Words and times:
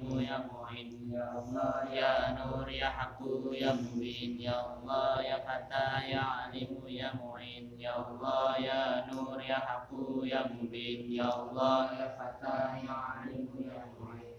ya 0.00 0.40
mu'in 0.48 0.88
ya 1.12 1.36
Allah 1.36 1.84
ya 1.92 2.32
nur 2.32 2.64
ya 2.64 2.88
haqqu 2.96 3.52
ya 3.52 3.76
mubin 3.76 4.40
ya 4.40 4.56
Allah 4.56 5.20
ya 5.20 5.36
fata 5.44 6.00
ya 6.08 6.48
alimu 6.48 6.88
ya 6.88 7.12
mu'in 7.12 7.76
ya 7.76 7.92
Allah 8.00 8.56
ya 8.56 9.04
nur 9.12 9.36
ya 9.36 9.60
haqqu 9.60 10.24
ya 10.24 10.48
mubin 10.48 11.12
ya 11.12 11.28
Allah 11.28 11.92
ya 12.00 12.08
fata 12.16 12.80
ya 12.80 12.96
alimu 13.20 13.68
ya 13.68 13.84
mu'in 13.84 13.91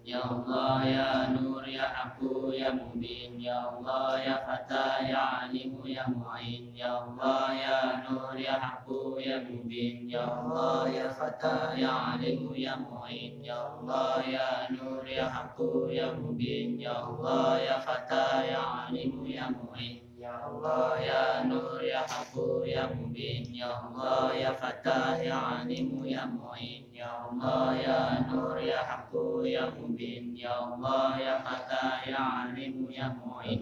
ya 0.03 0.19
Allah 0.19 0.83
ya 0.83 1.09
nur 1.31 1.63
ya 1.63 1.87
haqqu 1.87 2.51
ya 2.51 2.75
mubin 2.75 3.39
ya 3.39 3.55
Allah 3.71 4.19
ya 4.19 4.35
fata 4.43 4.99
ya 5.07 5.47
alimu 5.47 5.79
ya 5.87 6.03
mu'in 6.11 6.75
ya 6.75 6.91
Allah 7.07 7.55
ya 7.55 7.79
nur 8.11 8.35
ya 8.35 8.59
haqqu 8.59 9.15
ya 9.23 9.39
mubin 9.47 10.11
ya 10.11 10.27
Allah 10.27 10.91
ya 10.91 11.07
fata 11.07 11.71
ya 11.79 12.19
alimu 12.19 12.51
ya 12.51 12.75
mu'in 12.75 13.39
ya 13.39 13.55
Allah 13.79 14.19
ya 14.27 14.67
nur 14.75 15.07
ya 15.07 15.23
haqqu 15.31 15.87
ya 15.87 16.11
mubin 16.11 16.75
ya 16.75 16.99
Allah 16.99 17.63
ya 17.63 17.75
fata 17.79 18.43
ya 18.43 18.61
alimu 18.91 19.23
ya 19.23 19.47
mu'in 19.55 20.03
Allah 20.33 20.97
ya 20.97 21.45
nur 21.45 21.77
ya 21.85 22.01
haqqu 22.09 22.65
ya 22.65 22.89
mubin 22.89 23.53
Ya 23.53 23.69
Allah 23.69 24.33
ya 24.33 24.49
fatah 24.57 25.21
ya 25.21 25.61
alimu 25.61 26.09
ya 26.09 26.25
mu'in 26.25 26.89
Ya 26.89 27.29
Allah 27.29 27.77
ya 27.77 28.25
nur 28.25 28.57
ya 28.57 28.81
haqqu 28.81 29.45
ya 29.45 29.69
mubin 29.77 30.33
Ya 30.33 30.57
Allah 30.57 31.21
ya 31.21 31.37
fatah 31.45 32.01
ya 32.09 32.49
alimu 32.49 32.89
ya 32.89 33.13
mu'in 33.13 33.61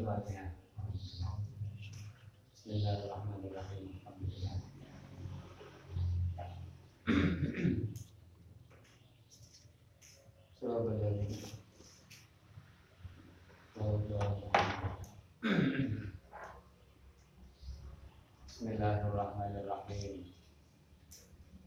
Bismillahirrahmanirrahim. 2.61 3.89
Surah 10.61 10.77
Al-Baqarah. 10.77 11.25
Bismillahirrahmanirrahim. 18.61 20.21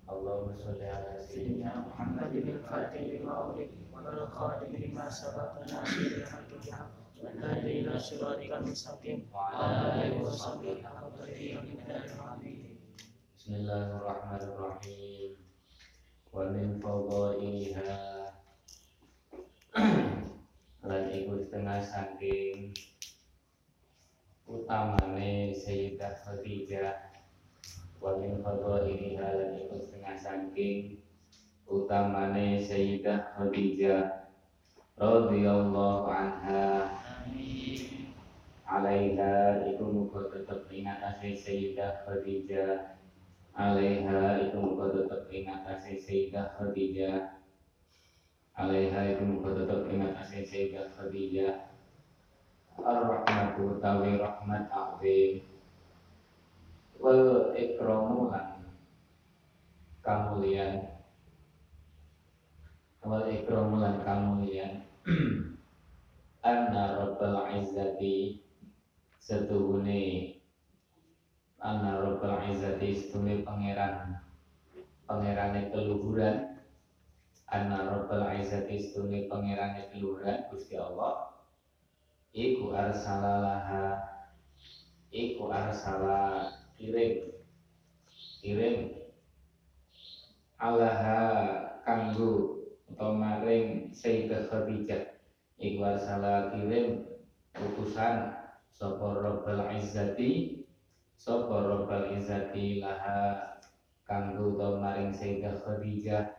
Allahumma 0.06 0.54
sholli 0.54 0.86
ala 0.86 1.18
sayyidina 1.18 1.90
Muhammad 1.90 2.30
bin 2.30 2.54
Fatih 2.62 3.18
lima 3.18 3.50
ulik 3.50 3.74
Wal 3.90 4.06
khadim 4.30 4.78
lima 4.78 5.10
sabak 5.10 5.58
Nasir 5.66 6.22
al-haq 6.22 6.46
bilhaq 6.54 6.94
Wal 7.18 7.34
hadi 7.42 7.82
ila 7.82 7.98
siratikal 7.98 8.62
mustaqim 8.62 9.26
wa 9.26 9.50
Wa 9.50 9.58
ala 9.58 10.06
alihi 10.06 10.22
wa 10.22 10.30
wa 10.30 10.38
sahbihi 10.38 10.86
wa 10.86 11.02
miqdarihi 11.02 11.58
al-azim. 12.14 12.78
Bismillahirrahmanirrahim. 13.42 15.34
Wa 16.30 16.46
min 16.46 16.78
fadaiha 16.78 17.90
lan 20.94 21.02
iku 21.10 21.42
setengah 21.42 21.82
utamane 24.48 25.52
Sayyidah 25.56 26.20
Khadijah. 26.24 27.16
Wa 28.00 28.20
min 28.20 28.44
fadaiha 28.44 29.28
lan 29.40 29.52
iku 29.56 29.80
setengah 29.80 30.16
saking 30.20 31.00
utamane 31.64 32.60
Sayyidah 32.60 33.32
Khadijah. 33.36 34.28
Radhiyallahu 35.00 36.06
anha. 36.06 36.92
Amin. 37.24 38.12
alaiha 38.64 39.64
iku 39.74 39.84
muga 39.86 40.28
tetep 40.30 40.68
ing 40.70 40.86
atase 40.86 41.34
Sayyidah 41.40 42.04
Khadijah. 42.04 43.00
Alaiha 43.54 44.44
iku 44.50 44.56
muga 44.60 44.92
tetep 44.92 45.30
ing 45.32 45.48
atase 45.48 45.98
Sayyidah 45.98 46.58
Khadijah. 46.60 47.40
Alaiha 48.54 49.00
iku 49.16 49.22
muga 49.24 49.50
tetep 49.56 49.88
ing 49.88 50.00
atase 50.04 50.44
Sayyidah 50.46 50.86
Khadijah 50.94 51.73
ar-rahmatu 52.82 53.78
tawi 53.78 54.18
rahmat 54.18 54.66
azim 54.66 55.46
wal 56.98 57.52
ikramu 57.54 58.32
lan 58.32 58.64
kamulian. 60.00 60.88
Wal 63.04 63.28
ikramu 63.28 63.76
lan 63.78 64.00
kamulian. 64.02 64.88
Anna 66.48 66.96
rabbal 66.96 67.52
izzati. 67.60 68.40
Setuhune. 69.20 70.36
Anna 71.60 72.00
rabbal 72.00 72.40
izzati 72.48 72.96
setuhune 72.96 73.44
pangeran. 73.44 74.16
Pangerane 75.04 75.68
keluhuran. 75.68 76.56
Anna 77.52 77.84
rabbal 77.84 78.32
izzati 78.40 78.80
setuhune 78.80 79.28
pangerane 79.28 79.92
keluhuran 79.92 80.48
Gusti 80.48 80.80
Allah 80.80 81.33
iku 82.34 82.74
arsalalah 82.74 84.02
iku 85.14 85.46
arsala 85.54 86.50
kirim. 86.74 87.30
Kirim. 88.42 89.06
Alaha 90.58 91.22
kanggo 91.86 92.66
utawa 92.90 93.14
maring 93.14 93.94
Sayyidah 93.94 94.50
Khadijah 94.50 95.14
iku 95.62 95.80
arsala 95.86 96.50
kirim 96.50 97.06
utusan 97.54 98.34
sapa 98.74 99.22
Rabbal 99.22 99.70
Izzati? 99.78 100.66
Sapa 101.14 101.70
Rabbal 101.70 102.18
Izzati 102.18 102.82
laha 102.82 103.62
kanggo 104.02 104.58
utawa 104.58 104.82
maring 104.82 105.14
Sayyidah 105.14 105.62
Khadijah 105.62 106.34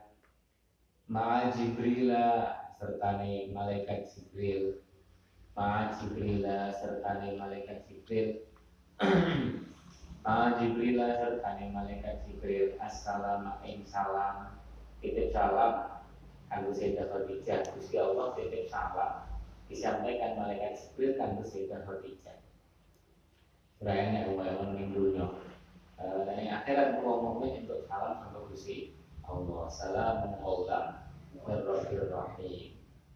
ma'a 1.08 1.54
Jibrila 1.54 2.52
sertane 2.76 3.56
malaikat 3.56 4.10
Jibril 4.12 4.85
ma'a 5.56 5.96
Jibrila 5.98 6.72
sertane 6.76 7.40
malaikat 7.40 7.88
Jibril. 7.88 8.44
Ma'a 10.26 10.58
Jibrila 10.60 11.08
sertane 11.16 11.72
malaikat 11.72 12.28
Jibril. 12.28 12.76
Assalamu 12.78 13.56
ing 13.64 13.88
salam. 13.88 14.60
Titip 15.00 15.32
salam. 15.32 16.04
Kanggo 16.52 16.72
Sayyidah 16.76 17.10
Khadijah 17.10 17.74
Gusti 17.74 17.98
Allah 17.98 18.36
titip 18.36 18.68
salam. 18.68 19.26
Disampaikan 19.72 20.38
malaikat 20.38 20.78
Jibril 20.78 21.18
kanggo 21.18 21.44
Sayyidah 21.48 21.82
Khadijah 21.88 22.38
umat 23.86 24.74
ning 24.74 24.90
dunya 24.96 25.28
Eh, 25.96 26.28
dan 26.28 26.44
yang 26.44 26.60
akhirat 26.60 27.00
ngomongin 27.00 27.64
untuk 27.64 27.88
salam 27.88 28.20
sama 28.20 28.44
Gusti 28.52 29.00
Allah. 29.24 29.72
Min 31.32 31.64
rabbir 31.64 32.12
rahim 32.12 32.76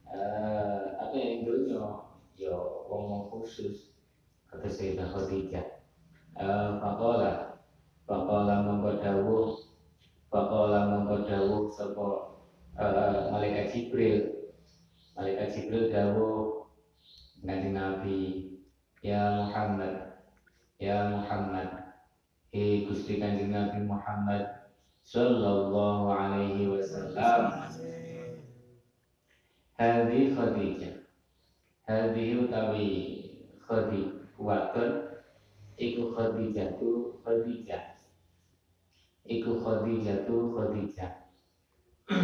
Eh, 0.09 0.85
apa 0.95 1.13
yang 1.13 1.43
dunya 1.43 2.07
ya 2.39 2.55
wong 2.87 3.27
khusus 3.27 3.91
kata 4.47 4.71
Sayyidah 4.71 5.11
Khadijah 5.11 5.65
Faqala 6.79 7.59
Faqala 8.07 8.63
mongko 8.63 9.03
dawuh 9.03 9.59
Faqala 10.31 10.87
mongko 10.87 11.27
dawuh 11.27 11.67
sapa 11.67 12.07
eh, 12.79 13.27
malaikat 13.27 13.75
Jibril 13.75 14.47
malaikat 15.19 15.51
Jibril 15.51 15.91
dawuh 15.91 16.63
Nabi 17.43 17.75
Nabi 17.75 18.19
Ya 19.03 19.43
Muhammad 19.43 20.23
Ya 20.79 21.11
Muhammad 21.11 21.91
Hei 22.55 22.87
Gusti 22.87 23.19
Kanjeng 23.19 23.51
Nabi 23.51 23.83
Muhammad 23.83 24.47
Sallallahu 25.03 26.11
alaihi 26.11 26.69
wasallam. 26.69 27.65
Hadi 29.79 30.35
Khadijah 30.35 30.98
Hadi 31.89 32.37
utawi 32.37 32.89
Khadi 33.65 34.29
Kuatun 34.37 35.09
Iku 35.73 36.13
Khadijah 36.13 36.77
tu 36.77 37.17
Khadijah 37.25 37.97
Iku 39.25 39.57
Khadijah 39.57 40.29
tu 40.29 40.53
Khadijah 40.53 41.11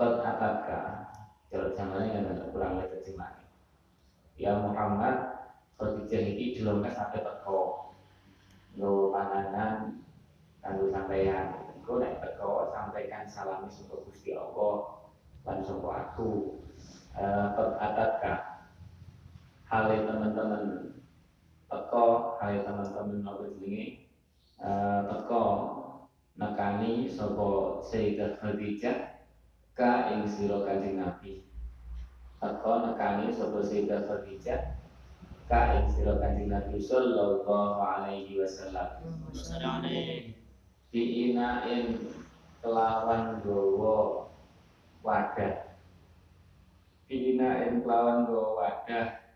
Kot 0.00 0.24
atatka 0.24 1.12
Kalau 1.52 1.76
zamannya 1.76 2.08
kan 2.08 2.32
ada 2.32 2.44
kurang 2.48 2.80
lebih 2.80 3.04
terjemahan 3.04 3.44
Ya 4.40 4.56
Muhammad 4.56 5.28
Khadijah 5.76 6.20
ini 6.24 6.56
dilongkas 6.56 6.96
sampai 6.96 7.20
teko. 7.20 7.92
Nggo 8.80 9.12
panganan 9.12 10.00
Kanggo 10.64 10.88
sampeyan. 10.88 11.68
Engko 11.76 12.00
nek 12.00 12.20
teko 12.24 12.72
sampaikan 12.72 13.28
salami 13.28 13.68
saka 13.68 14.00
Gusti 14.08 14.32
Allah 14.32 15.04
lan 15.44 15.64
aku. 15.68 16.60
Eh 17.16 17.46
kot 17.56 17.76
atatka 17.76 18.49
Hale 19.70 20.02
teman-teman. 20.02 20.98
Teko 21.70 22.34
hale 22.42 22.66
teman-teman 22.66 23.22
apa 23.22 23.54
jenenge 23.54 24.10
eh 24.58 25.00
teko 25.06 25.44
nekani 26.34 27.06
sapa 27.06 27.78
Sayyidah 27.86 28.42
Khadijah 28.42 29.22
ka 29.78 30.10
ing 30.10 30.26
sira 30.26 30.66
Kanjeng 30.66 30.98
Nabi. 30.98 31.46
Teko 32.42 32.82
nekani 32.82 33.30
sapa 33.30 33.62
Sayyidah 33.62 34.10
Khadijah 34.10 34.74
ka 35.46 35.78
ing 35.78 35.86
sira 35.86 36.18
Kanjeng 36.18 36.50
Nabi 36.50 36.82
sallallahu 36.82 37.78
alaihi 37.78 38.42
wasallam. 38.42 39.06
Diinain 40.90 42.10
kelawan 42.58 43.38
gowo 43.46 44.34
wadah. 45.06 45.78
Fina 47.06 47.70
ing 47.70 47.86
kelawan 47.86 48.26
go 48.26 48.58
wadah 48.58 49.29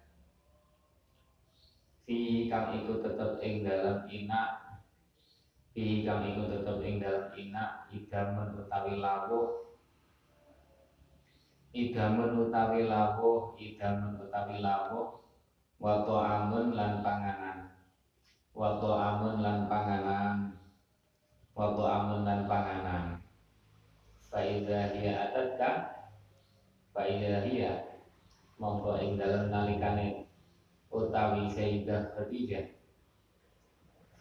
Fi 2.05 2.53
kang 2.53 2.77
iku 2.77 3.01
tetep 3.01 3.41
ing 3.41 3.65
dalam 3.65 4.05
ina. 4.12 4.61
Fi 5.73 6.05
kang 6.05 6.21
iku 6.29 6.53
tetep 6.53 6.77
ing 6.85 7.01
dalam 7.01 7.33
ina 7.33 7.89
Idamun 7.89 8.61
utawi 8.61 9.01
lawuh. 9.01 9.73
Idamun 11.73 12.45
utawi 12.45 12.85
lawuh 12.85 13.56
Idamun 13.56 14.21
utawi 14.21 14.61
lawuh. 14.61 15.25
Wato 15.81 16.21
amun 16.21 16.77
lan 16.77 17.01
panganan. 17.01 17.73
Wato 18.53 19.00
amun 19.00 19.41
lan 19.41 19.65
panganan. 19.65 20.61
Wato 21.57 21.89
amun 21.89 22.29
lan 22.29 22.45
panganan. 22.45 23.25
Faidah 24.29 24.91
hiya 24.93 25.31
atatka 25.31 25.71
Faidah 26.91 27.47
hiya 27.47 27.87
Mongko 28.59 28.99
ing 28.99 29.15
dalam 29.15 29.47
nalikane 29.47 30.24
utawi 30.94 31.50
Sayyidah 31.50 32.14
Khadijah. 32.14 32.70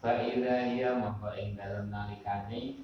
Fa'idha 0.02 0.74
hiya 0.74 0.98
mongko 0.98 1.30
ing 1.38 1.54
dalam 1.54 1.88
nalikane 1.88 2.82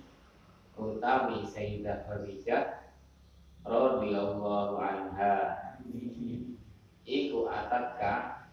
utawi 0.79 1.43
Sayyidah 1.43 2.07
Khadijah 2.07 2.95
radhiyallahu 3.67 4.79
anha. 4.79 5.59
Iku 7.03 7.51
atatka 7.51 8.47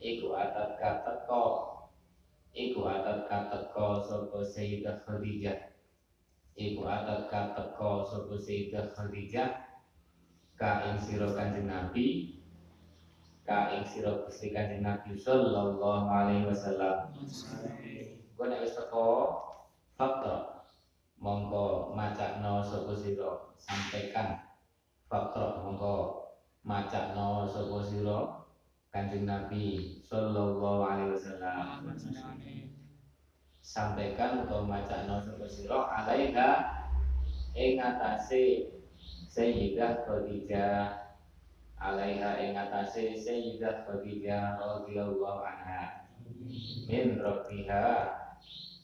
iku 0.00 0.32
atatka 0.32 1.04
teko 1.04 1.44
iku 2.56 2.80
atatka 2.88 3.52
teko 3.52 4.00
sapa 4.00 4.40
Sayyidah 4.40 5.04
Khadijah. 5.04 5.68
Iku 6.56 6.82
atatka 6.88 7.52
teko 7.52 8.08
sapa 8.08 8.34
Sayyidah 8.40 8.88
Khadijah. 8.96 9.68
Ka 10.56 10.92
ing 10.92 11.00
sira 11.00 11.28
Kanjeng 11.32 11.72
Nabi 11.72 12.39
ka 13.50 13.74
ing 13.74 13.82
sira 13.82 14.14
Gusti 14.22 14.54
Kanjeng 14.54 14.86
Nabi 14.86 15.18
sallallahu 15.18 16.06
alaihi 16.06 16.46
wasallam. 16.46 17.10
Kowe 18.38 18.46
nek 18.46 18.62
wis 18.62 18.78
teko 18.78 19.06
fakta 19.98 20.62
mongko 21.18 21.90
macakno 21.98 22.62
sapa 22.62 22.94
sira 22.94 23.50
sampaikan 23.58 24.46
fakta 25.10 25.66
mongko 25.66 25.94
macakno 26.62 27.50
sapa 27.50 27.82
sira 27.82 28.18
Kanjeng 28.94 29.26
Nabi 29.26 29.98
sallallahu 30.06 30.86
alaihi 30.86 31.18
wasallam. 31.18 31.90
Sampaikan 33.58 34.46
atau 34.46 34.62
macakno 34.62 35.18
sapa 35.18 35.46
sira 35.50 35.90
alaiha 35.90 36.50
ing 37.58 37.82
atase 37.82 38.78
Sayyidah 39.30 40.06
Khadijah 40.06 40.99
alaiha 41.80 42.36
ing 42.44 42.52
atase 42.52 43.16
Sayyidah 43.16 43.88
Khadijah 43.88 44.60
radhiyallahu 44.60 45.40
anha. 45.40 46.04
Min 46.84 47.16
rabbiha 47.16 47.84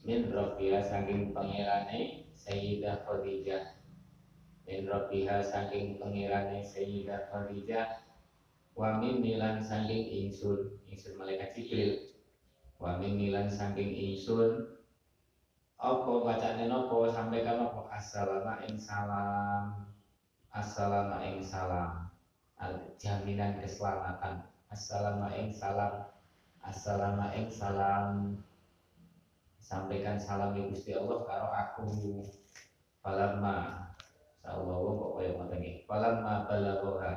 min 0.08 0.32
rabbiha 0.32 0.80
saking 0.80 1.36
pangerane 1.36 2.32
Sayyidah 2.32 3.04
Khadijah. 3.04 3.76
Min 4.64 4.88
rabbiha 4.88 5.44
saking 5.44 6.00
pangerane 6.00 6.64
Sayyidah 6.64 7.28
Khadijah. 7.28 8.00
Wa 8.72 8.96
min 8.96 9.20
nilan 9.20 9.60
saking 9.60 10.08
ingsun 10.08 10.80
ingsun 10.88 11.20
malaikat 11.20 11.52
Jibril. 11.52 12.16
Wa 12.80 12.96
min 12.96 13.20
nilan 13.20 13.52
saking 13.52 13.92
ingsun 13.92 14.72
apa 15.76 16.12
bacane 16.24 16.64
napa? 16.72 17.12
Sampaikan 17.12 17.60
apa 17.68 17.92
assalamu 17.92 18.56
ing 18.64 18.80
salam. 18.80 19.84
Assalamu 20.48 21.20
ing 21.20 21.44
salam 21.44 22.05
jaminan 22.96 23.60
keselamatan. 23.60 24.40
Assalamualaikum 24.72 25.52
salam. 25.52 26.08
Assalamualaikum 26.64 27.52
salam. 27.52 28.40
Sampaikan 29.60 30.16
salam 30.16 30.56
ibu 30.56 30.72
Gusti 30.72 30.96
Allah 30.96 31.20
karo 31.26 31.48
aku. 31.52 31.84
Falamma 33.04 33.86
sallallahu 34.42 34.98
kok 34.98 35.10
kaya 35.20 35.30
ngoten 35.36 35.62
iki? 35.62 35.72
Falamma 35.86 36.34
balagha 36.48 37.14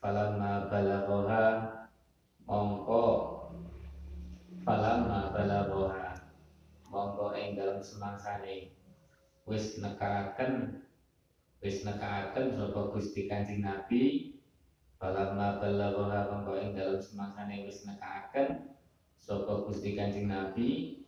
falamma 0.00 0.50
balagha 0.70 1.44
mongko. 2.46 3.04
Falamma 4.64 5.34
balagha 5.34 6.14
mongko 6.88 7.36
ing 7.36 7.58
dalem 7.58 7.82
semangsane. 7.82 8.72
Wis 9.44 9.76
nekaaken 9.82 10.80
wis 11.60 11.84
nekaaken 11.84 12.56
sapa 12.56 12.80
Gusti 12.96 13.28
Kanjeng 13.28 13.60
Nabi 13.60 14.33
Falamma 15.02 15.58
balagha 15.58 16.30
mongko 16.30 16.54
ing 16.62 16.78
dalam 16.78 17.02
semangsane 17.02 17.66
wis 17.66 17.82
nekaaken 17.82 18.70
sapa 19.18 19.66
Gusti 19.66 19.98
Kanjeng 19.98 20.30
Nabi. 20.30 21.02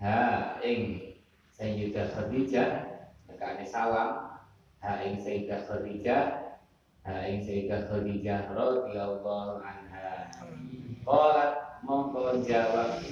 Ha 0.00 0.56
ing 0.64 1.12
Sayyidah 1.52 2.16
Khadijah 2.16 2.70
nekane 3.28 3.64
salam. 3.68 4.40
Ha 4.80 5.04
ing 5.04 5.20
Sayyidah 5.20 5.68
Khadijah 5.68 6.24
ha 7.04 7.14
ing 7.28 7.44
Sayyidah 7.44 7.92
Khadijah 7.92 8.56
radhiyallahu 8.56 9.60
anha. 9.60 10.32
Qalat 11.04 11.52
mongko 11.84 12.40
jawab. 12.40 13.04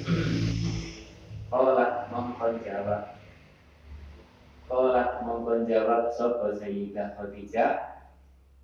Qalat 1.53 1.93
mongko 2.11 2.47
jawab. 2.65 3.03
Qalat 4.67 5.11
mongko 5.23 5.69
jawab 5.69 6.09
sapa 6.17 6.49
Sayyidah 6.56 7.15
Khadijah 7.15 7.94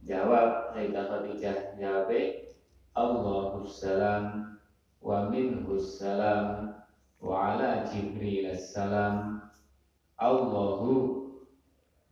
Jawab 0.09 0.73
Sayyidah 0.73 1.13
Khadijah 1.13 1.77
jawab 1.77 2.09
Allahu 2.97 3.69
salam 3.69 4.57
wa 5.05 5.29
minhu 5.29 5.77
salam 5.77 6.73
wa 7.21 7.53
ala 7.53 7.85
Jibril 7.85 8.49
salam 8.57 9.45
Allahu 10.17 11.29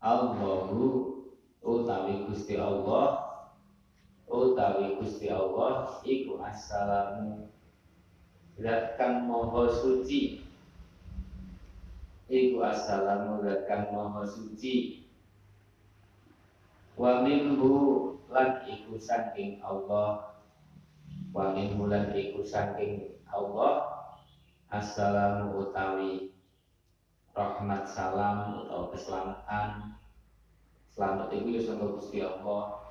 Allahu 0.04 0.84
utawi 1.64 2.28
Gusti 2.28 2.60
Allah 2.60 3.24
utawi 4.28 5.00
Gusti 5.00 5.32
Allah 5.32 5.96
iku 6.04 6.44
assalamu. 6.44 7.48
Zat 8.60 9.00
kang 9.00 9.24
moho 9.24 9.64
suci. 9.72 10.44
Iku 12.28 12.60
assalamu 12.60 13.40
zat 13.48 13.64
kang 13.64 13.88
moho 13.96 14.28
suci 14.28 15.07
wa 16.98 17.22
minhu 17.22 17.72
lan 18.26 18.66
iku 18.66 18.98
saking 18.98 19.62
Allah. 19.62 20.34
Wa 21.30 21.54
minhu 21.54 21.86
lan 21.86 22.10
iku 22.12 22.42
saking 22.42 23.22
Allah. 23.30 23.86
Assalamu 24.68 25.64
utawi 25.64 26.34
rahmat 27.32 27.86
salam 27.88 28.66
atau 28.66 28.90
keselamatan. 28.92 29.96
Selamat 30.92 31.30
itu 31.32 31.48
ya 31.56 31.62
sangka 31.62 31.86
Gusti 31.94 32.18
Allah. 32.20 32.90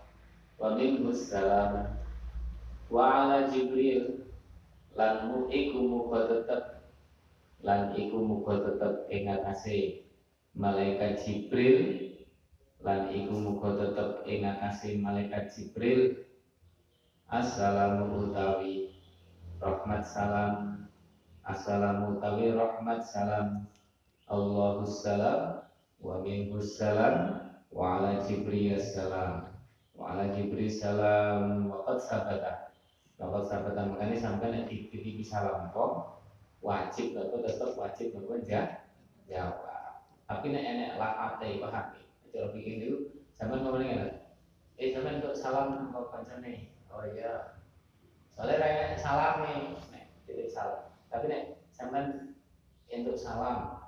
Wa 0.55 0.73
minhu 0.79 1.11
salam. 1.11 1.99
Wa 2.87 3.03
ala 3.27 3.51
Jibril. 3.51 4.23
Lan 4.95 5.29
mu 5.29 5.51
iku 5.51 5.83
muga 5.83 6.31
tetep. 6.31 6.63
Lan 7.61 7.93
iku 7.93 8.23
muga 8.23 8.63
tetep 8.63 9.05
ing 9.11 9.29
malaikat 10.57 11.21
Jibril 11.21 12.16
lan 12.85 13.09
iku 13.09 13.33
muga 13.41 13.73
tetep 13.81 14.21
ing 14.29 14.45
atase 14.45 15.01
malaikat 15.01 15.49
Jibril. 15.53 16.13
Assalamu 17.27 18.29
utawi 18.29 18.93
rahmat 19.57 20.05
salam. 20.05 20.85
Assalamu 21.43 22.17
utawi 22.17 22.53
rahmat 22.53 23.01
salam. 23.03 23.65
Allahu 24.27 24.83
salam 24.85 25.63
wa 26.03 26.21
minhu 26.21 26.61
salam 26.61 27.49
wa 27.73 27.97
ala 27.99 28.21
Jibril 28.23 28.77
salam. 28.77 29.49
Wa 29.97 30.13
ala 30.13 30.29
Jibril 30.31 30.69
salam. 30.69 31.67
Wa 31.73 31.81
qad 31.83 31.99
sabata. 31.99 32.53
Qad 33.17 33.45
sabata. 33.49 33.81
Makanya 33.89 34.15
sampai 34.21 34.53
nek 34.53 34.69
titipi 34.69 35.25
salam 35.25 35.73
kok 35.73 36.21
wajib 36.61 37.17
atau 37.17 37.41
tetap 37.41 37.73
wajib 37.73 38.13
nopo 38.13 38.37
jawab. 38.45 39.57
Tapi 40.29 40.45
nek 40.53 40.63
enek 40.63 40.91
laate 40.99 41.49
paham 41.63 42.06
cara 42.37 42.53
bikin 42.53 42.85
dulu 42.85 42.97
zaman 43.33 43.65
ngomongin 43.65 43.97
kan 43.97 44.11
eh 44.77 44.93
zaman 44.93 45.17
untuk 45.17 45.33
salam 45.33 45.89
ke 45.89 46.01
kancane 46.13 46.53
oh 46.93 47.01
iya. 47.09 47.57
Soalnya 48.37 48.61
kayak 48.61 49.01
salam 49.01 49.41
nih. 49.41 49.73
Nek 49.89 50.05
titik 50.29 50.53
salam. 50.53 50.93
Tapi 51.09 51.25
nek 51.25 51.43
zaman 51.73 52.37
untuk 52.85 53.17
salam 53.17 53.81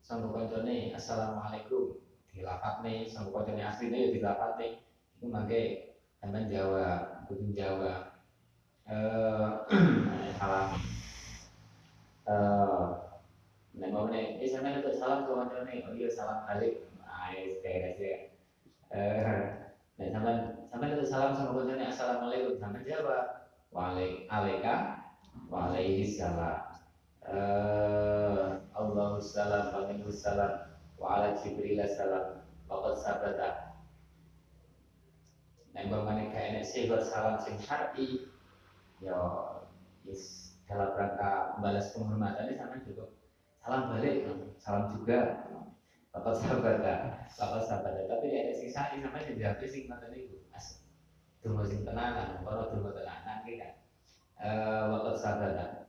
sama 0.00 0.32
kancane 0.32 0.96
assalamualaikum. 0.96 2.00
Dilapat 2.32 2.80
nih 2.80 3.04
sama 3.04 3.28
kancane 3.36 3.60
asli 3.60 3.92
nih 3.92 4.16
dilapat 4.16 4.56
nih. 4.56 4.72
Itu 5.20 5.28
mangke 5.28 5.92
zaman 6.24 6.48
Jawa 6.48 7.20
kudu 7.28 7.52
Jawa. 7.52 8.16
Eh 8.88 9.52
salam. 10.40 10.80
Eh 12.24 12.88
nek 13.76 13.92
ngomongin 13.92 14.40
eh 14.40 14.48
zaman 14.48 14.80
untuk 14.80 14.96
salam 14.96 15.28
ke 15.28 15.32
kancane 15.36 15.84
oh 15.84 15.92
iya 15.92 16.08
salam 16.08 16.48
balik 16.48 16.80
Ais 17.26 17.58
beres 17.62 17.98
ya. 17.98 18.18
Eh, 18.94 19.66
Nah, 19.96 20.12
sampai 20.12 20.34
sampai 20.68 20.92
itu 20.92 21.08
salam 21.08 21.32
sama 21.32 21.56
kuncinya 21.56 21.88
assalamualaikum. 21.88 22.60
Sampai 22.60 22.84
jawab 22.84 23.48
waalaikumsalam 23.72 24.80
waalaikumsalam. 25.48 26.60
Eh 27.24 28.48
Allahu 28.76 29.16
salam 29.16 29.72
minhu 29.88 30.12
salam. 30.12 30.76
Wa 31.00 31.16
ala 31.16 31.32
jibril 31.40 31.80
salam 31.88 32.44
wa 32.68 32.76
qad 32.84 32.94
sabata 33.00 33.50
Nek 35.72 35.92
bagaimana 35.92 36.28
kayak 36.32 36.64
sihir 36.64 37.00
salam 37.00 37.40
sing 37.40 37.56
syar'i. 37.56 38.28
Ya 39.00 39.16
is 40.04 40.52
dalam 40.68 40.92
rangka 40.92 41.56
balas 41.64 41.88
penghormatan 41.96 42.52
ini 42.52 42.60
sama 42.60 42.76
juga. 42.84 43.04
Salam 43.64 43.96
balik 43.96 44.28
salam 44.60 44.92
juga 44.92 45.40
Bapak 46.16 46.32
sahabat 46.32 46.80
Bapak 47.36 47.60
sahabat 47.68 48.08
tapi 48.08 48.32
ada 48.32 48.52
sing 48.56 48.72
sari 48.72 49.04
sama 49.04 49.20
sing 49.20 49.36
jawab 49.36 49.60
sing 49.68 49.84
ngoten 49.84 50.16
niku 50.16 50.48
as 50.56 50.80
dungo 51.44 51.60
sing 51.60 51.84
tenanan 51.84 52.40
kalau 52.40 52.72
dungo 52.72 52.88
tenanan 52.96 53.44
ki 53.44 53.60
kan? 53.60 53.76
Eh 54.40 54.80
Bapak 54.88 55.12
sahabat 55.20 55.84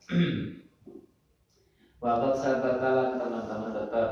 Bapak 2.03 2.33
sahabat 2.43 2.75
lan 2.83 3.09
teman-teman 3.15 3.71
tetap 3.71 4.09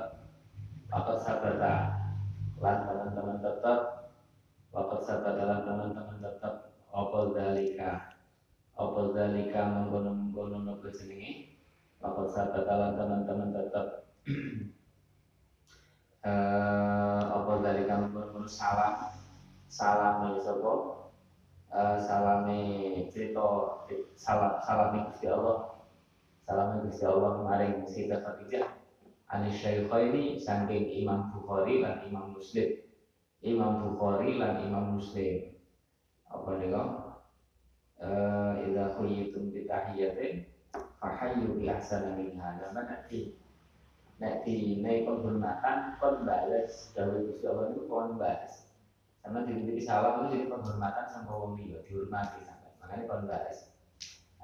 Bapak 0.87 1.19
sahabat 1.19 1.59
lan 2.63 2.77
teman-teman 2.87 3.37
tetap 3.43 3.79
Bapak 4.71 5.03
sahabat 5.03 5.35
lan 5.35 5.67
teman-teman 5.67 6.23
tetap 6.23 6.71
opol 6.95 7.35
dalika 7.35 8.15
opol 8.79 9.11
dalika 9.11 9.67
menggono-menggono 9.67 10.63
nopo 10.63 10.87
jenenge. 10.95 11.59
Bapak 11.99 12.31
sahabat 12.31 12.63
lan 12.63 12.91
teman-teman 12.95 13.51
tetap 13.51 14.07
eh 16.25 17.21
apa 17.21 17.51
dari 17.61 17.85
kamu? 17.85 18.33
Salam? 18.49 19.13
Salam 19.69 20.33
sopo 20.41 20.73
eh 21.69 21.97
salame 22.01 22.61
cerita 23.13 23.45
salam 24.17 24.57
salam 24.65 25.05
Gusti 25.13 25.29
Allah. 25.29 25.85
Salam 26.49 26.81
Gusti 26.81 27.05
Allah 27.05 27.45
maring 27.45 27.85
Siti 27.85 28.09
Khadijah 28.09 28.73
Anis 29.29 29.57
Syaikhaini 29.61 30.37
saking 30.41 30.85
Imam 31.05 31.29
Bukhari 31.33 31.81
lan 31.85 32.05
Imam 32.09 32.33
Muslim. 32.33 32.73
Imam 33.45 33.85
Bukhari 33.85 34.41
lan 34.41 34.65
Imam 34.65 34.97
Muslim. 34.97 35.53
Apa 36.25 36.57
nih 36.57 36.73
kok 36.73 36.89
eh 38.01 38.51
idza 38.65 38.97
khuyyitum 38.97 39.53
bi 39.53 39.69
tahiyatin 39.69 40.45
fahayyu 41.01 41.53
bi 41.57 41.69
ahsana 41.69 42.17
minha. 42.17 42.57
Dan 42.61 42.73
nanti 42.77 43.37
Nek 44.15 44.47
di 44.47 44.79
naik 44.79 45.03
penghormatan 45.03 45.99
kon 45.99 46.23
balas 46.23 46.95
dawuh 46.95 47.19
Gusti 47.19 47.45
Allah 47.51 47.75
itu 47.75 47.83
kon 47.91 48.15
balas. 48.15 48.71
Karena 49.19 49.43
di 49.43 49.81
salam 49.83 50.23
itu 50.23 50.39
jadi 50.39 50.45
penghormatan 50.47 51.07
sama 51.11 51.35
wong 51.35 51.59
liya, 51.59 51.83
dihormati 51.83 52.39
sampai. 52.47 52.71
Makanya 52.79 53.03
kon 53.11 53.23
balas. 53.27 53.59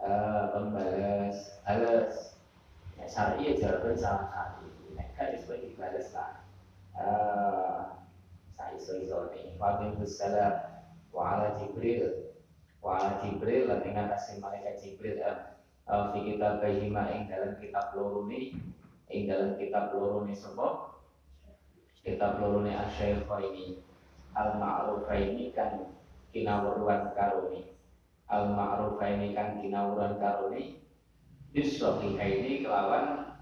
Eh 0.04 0.44
kon 0.52 0.66
balas, 0.76 1.38
balas. 1.64 2.16
Nek 3.00 3.08
syar'i 3.08 3.48
ya 3.48 3.52
jawaban 3.64 3.96
salah 3.96 4.28
satu. 4.28 4.68
Nek 4.92 5.08
kan 5.16 5.32
itu 5.40 5.56
dibalas 5.56 6.08
lah. 6.12 6.32
Eh 7.00 7.80
saya 8.60 8.76
iso-iso 8.76 9.32
nih. 9.32 9.56
Wa 9.56 9.80
salam 10.04 10.56
wa 11.16 11.24
ala 11.32 11.56
Jibril 11.60 12.36
wa 12.84 13.20
Jibril 13.24 13.72
lan 13.72 13.84
atase 13.84 14.40
malaikat 14.44 14.84
Jibril 14.84 15.20
eh 15.22 15.38
fi 15.86 16.20
kitab 16.24 16.60
bahima 16.60 17.08
ing 17.16 17.28
dalam 17.28 17.56
kitab 17.60 17.94
loro 17.96 18.26
ing 19.12 19.28
dalam 19.28 19.60
kitab 19.60 19.92
loro 19.92 20.24
ne 20.24 20.34
sapa? 20.34 20.96
Kitab 22.02 22.40
loro 22.40 22.64
ne 22.64 22.74
asyaikhaini 22.74 23.84
al 24.34 24.58
ma'rufaini 24.58 25.52
kan 25.52 25.92
kinawuran 26.32 27.12
karone. 27.14 27.76
Al 28.32 28.56
ma'rufaini 28.56 29.36
kan 29.36 29.60
kinawuran 29.60 30.18
karone. 30.18 30.80
Bisahihaini 31.52 32.64
kelawan 32.64 33.36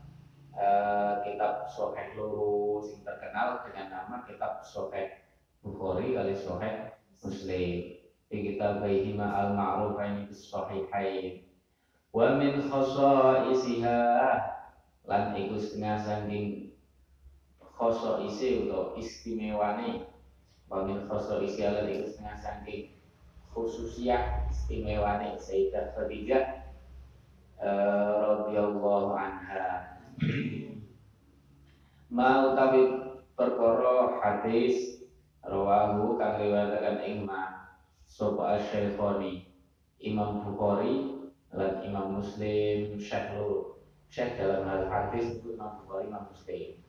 uh, 0.57 1.21
kitab 1.21 1.69
sahih 1.69 2.17
loro 2.17 2.81
sing 2.81 3.05
terkenal 3.05 3.61
dengan 3.69 3.93
nama 3.93 4.25
kitab 4.25 4.65
sahih 4.65 5.21
Bukhari 5.61 6.17
kali 6.17 6.33
sahih 6.33 6.89
Muslim. 7.21 8.01
Di 8.29 8.37
kitab 8.45 8.81
Baihima 8.81 9.29
al 9.29 9.53
ma'rufaini 9.53 10.25
bisahihain 10.25 11.45
wa 12.09 12.33
min 12.41 12.57
khasaisiha 12.57 14.01
lan 15.09 15.33
iku 15.33 15.57
setengah 15.57 15.97
saking 16.05 16.69
khoso 17.57 18.21
isi 18.29 18.69
atau 18.69 18.93
istimewane. 18.93 20.05
Wamin 20.69 21.09
khoso 21.09 21.41
isi 21.41 21.65
lan 21.65 21.89
iku 21.89 22.05
setengah 22.05 22.37
saking 22.37 22.93
khususiah 23.49 24.45
istimewane. 24.53 25.33
Sayyidah 25.41 25.97
Khadijah 25.97 26.45
uh, 27.57 28.13
radhiyallahu 28.21 29.17
anha. 29.17 29.97
Mau 32.13 32.53
utawi 32.53 32.81
perkara 33.33 34.21
hadis 34.21 35.01
rawahu 35.41 36.21
kang 36.21 36.37
riwayataken 36.37 36.97
Imam 37.05 37.65
sapa 38.05 38.57
Asy-Syaikhaini 38.57 39.45
Imam 40.01 40.41
Bukhari 40.45 41.29
lan 41.53 41.81
Imam 41.85 42.21
Muslim 42.21 42.97
Syekh 42.97 43.33
Syekh 44.09 44.41
dalam 44.41 44.65
hal 44.65 44.89
hadis 44.89 45.37
itu 45.37 45.53
Imam 45.53 45.85
Bukhari, 45.85 46.09
Imam 46.09 46.25
Muslim. 46.33 46.81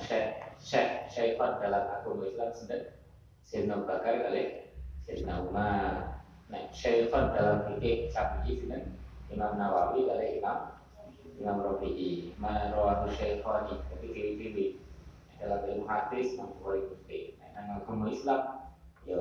Syekh 0.00 0.56
Syekh 0.56 1.12
Syekhon 1.12 1.60
dalam 1.60 1.84
agama 1.92 2.24
Islam 2.24 2.50
sedang 2.56 2.84
Sayyidina 3.44 3.84
Bakar 3.84 4.24
kali 4.24 4.72
Sayyidina 5.04 5.44
Umar. 5.44 6.24
Nah, 6.48 6.64
Syekhon 6.72 7.36
dalam 7.36 7.68
fikih 7.68 8.08
Syafi'i 8.08 8.64
sedang 8.64 8.96
Imam 9.28 9.60
Nawawi 9.60 10.08
kali 10.08 10.40
Imam 10.40 10.72
Imam 11.36 11.60
Rafi'i. 11.60 12.32
Marawahu 12.40 13.12
Syekhoni 13.12 13.76
tapi 13.92 14.06
pilih-pilih 14.08 14.70
dalam 15.36 15.68
ilmu 15.68 15.84
hadis 15.84 16.32
Imam 16.32 16.48
Bukhari 16.56 16.88
Muslim. 16.88 17.24
Nah, 17.42 17.76
agama 17.76 18.06
Islam 18.08 18.42
yo 19.04 19.20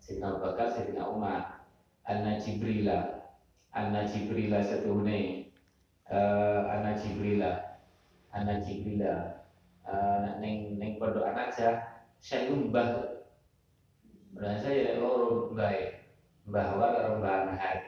Sayyidina 0.00 0.40
Bakar, 0.40 0.72
Sayyidina 0.72 1.04
Umar, 1.04 1.68
An-Najibrila, 2.08 3.28
An-Najibrila 3.76 4.64
setuhune 4.64 5.41
uh, 6.12 6.60
anak 6.68 7.00
Jibrila 7.00 7.80
anak 8.36 8.62
Jibrila 8.68 9.40
uh, 9.88 10.36
neng 10.38 10.76
neng 10.76 11.00
pondok 11.00 11.24
anak 11.24 11.50
saya 11.56 12.04
saya 12.20 12.52
mbah 12.52 13.18
berasa 14.36 14.68
ya 14.68 15.00
loro 15.00 15.50
mbah 15.56 15.72
mbah 16.46 16.68
wa 16.76 16.86
karo 16.94 17.10
mbah 17.18 17.36
Ahad 17.56 17.78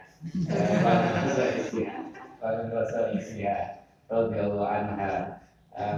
bahasa 0.84 1.44
isya 1.60 1.92
bahasa 2.40 3.00
isya 3.12 3.54
radhiyallahu 4.08 4.64
anha 4.64 5.40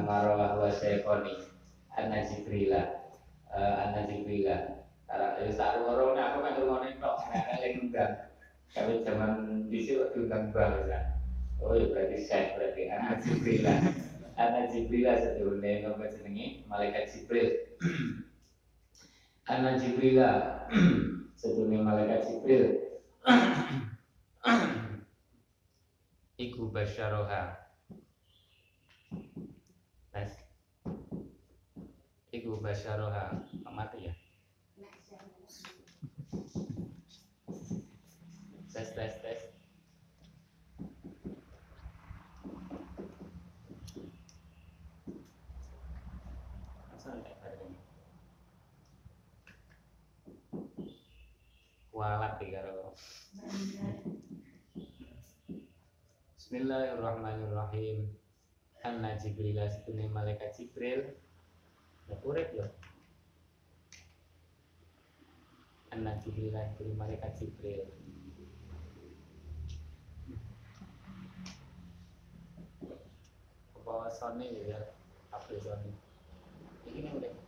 marwah 0.03 0.59
wa 0.59 0.69
syaikoni 0.71 1.47
anak 1.95 2.27
Jibrila 2.29 2.83
anak 3.55 4.11
Jibrila 4.11 4.83
dari 5.07 5.53
saat 5.55 5.81
loro 5.81 6.13
aku 6.13 6.39
kan 6.43 6.53
ngomongin 6.59 6.99
tok 6.99 7.17
nek 7.31 7.73
enggak 7.79 8.11
kami 8.75 9.01
zaman 9.07 9.65
di 9.71 9.79
sini 9.81 10.03
waktu 10.03 10.19
enggak 10.27 10.43
mbah 10.51 11.16
Oh 11.61 11.73
ya 11.73 11.89
berarti 11.89 12.19
saya 12.25 12.57
berarti 12.57 12.83
anak 12.93 13.25
Jibril 13.25 13.65
Anak 14.37 14.69
Jibril 14.69 15.09
sedurunge 15.17 15.81
nama 15.81 16.05
jenenge 16.13 16.69
malaikat 16.69 17.09
Jibril. 17.09 17.57
anak 19.49 19.81
Jibril 19.81 20.21
sedurunge 21.41 21.81
malaikat 21.81 22.21
Jibril. 22.29 22.65
Iku 26.45 26.69
basyaroha. 26.69 27.57
Tes. 30.13 30.37
Iku 32.29 32.61
basyaroha. 32.61 33.41
Mati 33.73 34.09
ya. 34.09 34.15
Tes 38.73 38.89
tes 38.93 39.16
tes. 51.97 52.05
Walat 52.05 52.37
tiga 52.37 52.61
Bismillahirrahmanirrahim. 56.37 58.13
Anna 58.85 59.17
Jibril 59.19 59.59
setune 59.67 60.07
malaikat 60.13 60.53
Jibril. 60.55 61.17
Ya 62.07 62.17
urip 62.23 62.53
ya. 62.53 62.69
Anna 65.91 66.15
Jibril 66.21 66.53
setune 66.55 66.95
malaikat 66.95 67.33
Jibril. 67.41 67.89
Bawa 73.87 74.11
Sony 74.11 74.67
ya, 74.67 74.83
April 75.31 75.63
Sony. 75.63 75.95
Ini 76.91 77.11
udah 77.23 77.47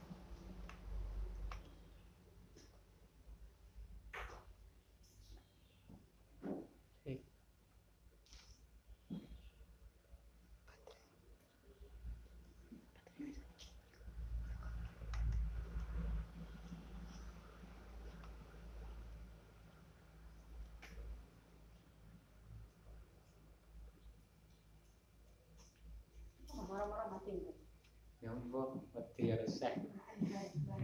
Ambo 28.49 28.81
wedi 28.97 29.28
resek. 29.28 29.76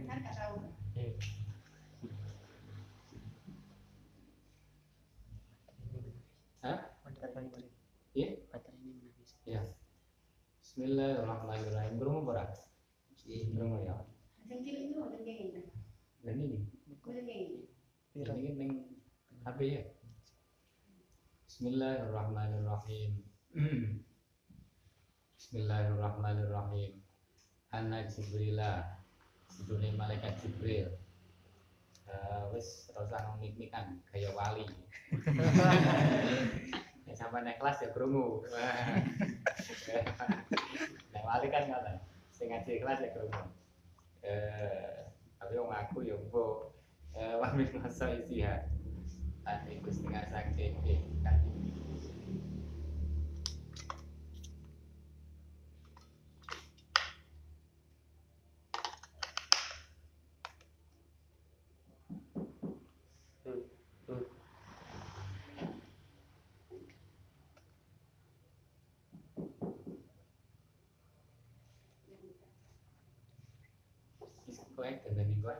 Kan 0.05 0.21
gak 0.21 0.35
tahu. 0.37 0.69
Hah? 6.61 6.79
Iya? 8.13 8.29
Ya. 9.49 9.61
Bismillahirrahmanirrahim. 10.61 11.97
Berumur 11.97 12.37
berapa? 12.37 12.53
Berumur 13.25 13.81
ya. 13.81 13.97
Sing 14.45 14.61
cilik 14.61 14.81
itu 14.85 14.93
mboten 14.93 15.25
kenging. 15.25 15.65
Dan 16.21 16.37
ini, 16.37 16.69
Mboten 16.85 17.25
kenging. 17.25 17.65
ini 18.13 18.49
neng 18.61 18.71
HP 19.41 19.59
ya. 19.73 19.83
Bismillahirrahmanirrahim. 22.85 23.97
Bismillahirrahmanirrahim. 25.33 26.93
Anna 27.73 28.05
Jibrila, 28.05 29.01
sedune 29.49 29.89
malaikat 29.97 30.37
Jibril. 30.37 30.93
Eh, 32.05 32.41
wis 32.53 32.93
ora 32.93 33.09
usah 33.09 33.41
mik-mikan 33.41 33.97
kaya 34.13 34.29
wali. 34.37 34.69
Nek 37.09 37.17
sampai 37.17 37.41
naik 37.41 37.57
kelas 37.57 37.81
ya 37.81 37.89
krungu. 37.89 38.45
Nek 41.09 41.25
wali 41.25 41.49
kan 41.49 41.65
ngoten. 41.65 41.97
Sing 42.29 42.53
ngaji 42.53 42.85
kelas 42.85 43.01
ya 43.01 43.09
krungu. 43.17 43.49
Eh, 44.21 45.09
tapi 45.41 45.57
wong 45.57 45.73
aku 45.73 46.05
ya 46.05 46.13
mbok 46.29 46.69
eh 47.17 47.33
wa 47.33 47.49
min 47.57 47.65
masa 47.81 48.13
isiha. 48.13 48.69
Lan 49.41 49.65
iku 49.73 49.89
setengah 49.89 50.29
saking 50.29 50.77
kan 74.45 74.53
Wis 74.53 74.61
kowe 74.77 74.85
dandani 74.85 75.35
kowe. 75.41 75.57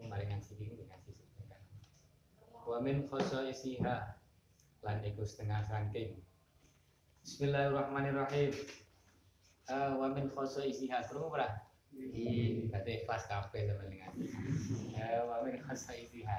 Wong 0.00 0.08
mari 0.08 0.24
ngaji 0.24 0.48
iki 0.56 0.64
nggih 0.72 0.86
ngaji 0.88 1.10
sebentar. 1.12 1.60
Wa 2.64 2.80
min 2.80 3.04
isiha 3.04 3.96
lan 4.80 4.98
iku 5.04 5.22
setengah 5.28 5.60
saking. 5.68 6.16
Bismillahirrahmanirrahim. 7.20 8.52
Eh 9.68 9.90
wa 10.00 10.08
min 10.08 10.32
isiha 10.32 11.04
krungu 11.04 11.36
ora? 11.36 11.68
Iya, 11.92 12.72
berarti 12.72 13.04
ikhlas 13.04 13.28
kabeh 13.28 13.68
sama 13.68 13.84
ngaji. 13.84 14.24
Eh 14.96 15.20
wa 15.28 15.44
min 15.44 15.60
isiha. 15.60 16.38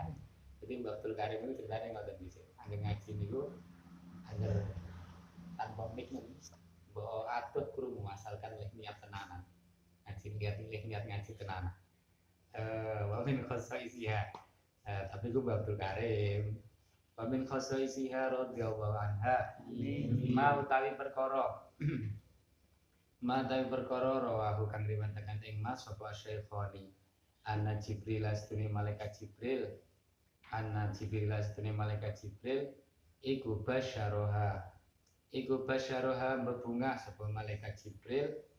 Jadi 0.63 0.73
Mbak 0.79 0.93
Abdul 0.97 1.13
Karim 1.13 1.39
itu 1.45 1.53
ceritanya 1.61 1.87
ngoten 1.93 2.15
dhisik. 2.17 2.45
Angger 2.57 2.79
ngaji 2.81 3.09
niku 3.19 3.51
angger 4.25 4.65
tanpa 5.59 5.91
mik 5.93 6.09
mbok 6.09 7.27
atuh 7.29 7.67
krungu 7.77 8.01
asalkan 8.09 8.57
leh 8.57 8.71
niat 8.73 8.97
tenanan. 9.03 9.43
Ngaji 10.23 10.39
niat 10.39 10.55
leh 10.71 10.83
niat 10.87 11.03
ngaji 11.03 11.31
tenanan. 11.35 11.75
Eh 12.55 13.03
wa 13.11 13.19
min 13.27 13.43
isiha. 13.43 14.23
Eh, 14.87 15.03
tapi 15.11 15.35
gue 15.35 15.43
Abdul 15.43 15.75
Karim. 15.75 16.55
Wa 17.19 17.27
min 17.27 17.43
isiha 17.43 18.31
radhiyallahu 18.31 18.95
anha. 18.95 19.59
Ma 20.31 20.55
utawi 20.63 20.95
perkara. 20.95 21.75
Ma 23.27 23.43
utawi 23.43 23.67
perkara 23.67 24.23
rawahu 24.23 24.71
kang 24.71 24.87
riwayataken 24.87 25.43
ing 25.43 25.59
Mas 25.59 25.83
sapa 25.83 26.15
Syekhoni. 26.15 26.87
Anna 27.43 27.75
Jibril 27.83 28.23
astune 28.23 28.71
malaikat 28.71 29.19
Jibril. 29.19 29.67
Anna 30.55 30.87
Jibril 30.95 31.35
astune 31.35 31.75
malaikat 31.75 32.15
Jibril 32.15 32.71
iku 33.19 33.59
basyaroha. 33.59 34.71
Iku 35.35 35.67
basyaroha 35.67 36.47
berbunga 36.47 36.95
sapa 36.95 37.27
malaikat 37.27 37.75
Jibril 37.75 38.52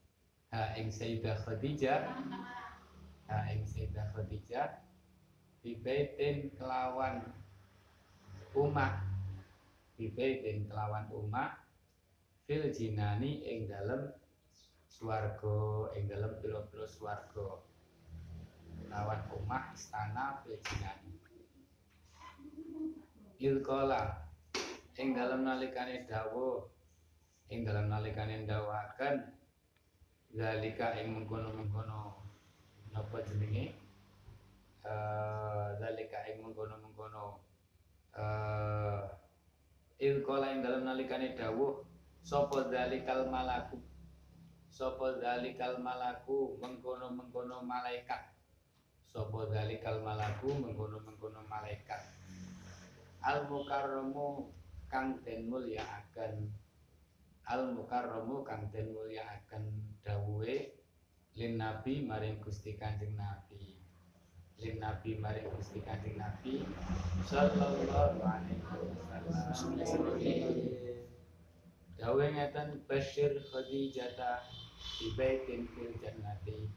ha 0.54 0.70
ing 0.78 0.86
Sayyidah 0.94 1.42
Khadijah. 1.42 2.14
Ha 3.26 3.36
ing 3.50 3.66
Sayyidah 3.66 4.14
Khadijah. 4.14 4.70
Bibaitin 5.66 6.54
kelawan 6.54 7.26
umat 8.54 9.02
bibaitin 9.98 10.66
kelawan 10.70 11.10
umat 11.10 11.58
fil 12.46 12.70
jinani 12.70 13.42
ing 13.42 13.66
dalem 13.66 14.14
swarga 14.86 15.90
ing 15.98 16.06
dalem 16.06 16.38
pira-pira 16.38 16.86
swarga. 16.86 17.58
Lawan 18.86 19.26
omah 19.34 19.74
istana 19.74 20.38
fil 20.46 20.60
jinani. 20.62 21.12
Ilkola 23.42 24.30
ing 25.00 25.18
dalem 25.18 25.42
nalikane 25.42 26.06
dawuh. 26.06 26.70
Ing 27.50 27.66
dalem 27.66 27.90
nalikane 27.90 28.46
zalika 30.34 30.98
ing 30.98 31.14
mengkono-mengkono 31.14 32.18
napa 32.90 33.22
jenenge? 33.22 33.70
Eh 34.82 35.66
zalika 35.78 36.26
ing 36.26 36.42
mengkono-mengkono 36.42 37.38
eh 38.18 39.02
ilkola 40.02 40.50
ing 40.50 40.66
dalem 40.66 40.82
nalikane 40.90 41.38
dawuh 41.38 41.86
sapa 42.26 42.66
zalikal 42.66 43.30
malaku? 43.30 43.78
Sapa 44.74 45.22
zalikal 45.22 45.78
malaku 45.78 46.58
mengkono-mengkono 46.58 47.62
malaikat. 47.62 48.34
Sapa 49.06 49.46
zalikal 49.46 50.02
malaku 50.02 50.50
mengkono-mengkono 50.50 51.46
malaikat. 51.46 52.02
Al 53.22 53.46
mukarramu 53.46 54.50
kang 54.90 55.22
den 55.22 55.46
mulyakaken. 55.46 56.50
Al 57.46 57.70
mukarramu 57.70 58.42
kang 58.42 58.66
den 58.74 58.90
mulyakaken 58.90 59.93
dawuhe 60.04 60.84
lin 61.34 61.58
nabi 61.58 62.06
maring 62.06 62.38
Gusti 62.38 62.78
Kanjeng 62.78 63.18
Nabi. 63.18 63.74
Lin 64.62 64.78
nabi 64.78 65.18
maring 65.18 65.50
Gusti 65.50 65.82
Kanjeng 65.82 66.14
Nabi 66.14 66.62
sallallahu 67.26 68.22
alaihi 68.22 68.62
wasallam. 68.62 69.82
Dawe 71.98 72.24
ngeten 72.30 72.86
Bashir 72.86 73.34
Khadijata 73.50 74.46
di 75.00 75.10
baitin 75.18 75.66
fil 75.74 75.90
jannati. 75.98 76.70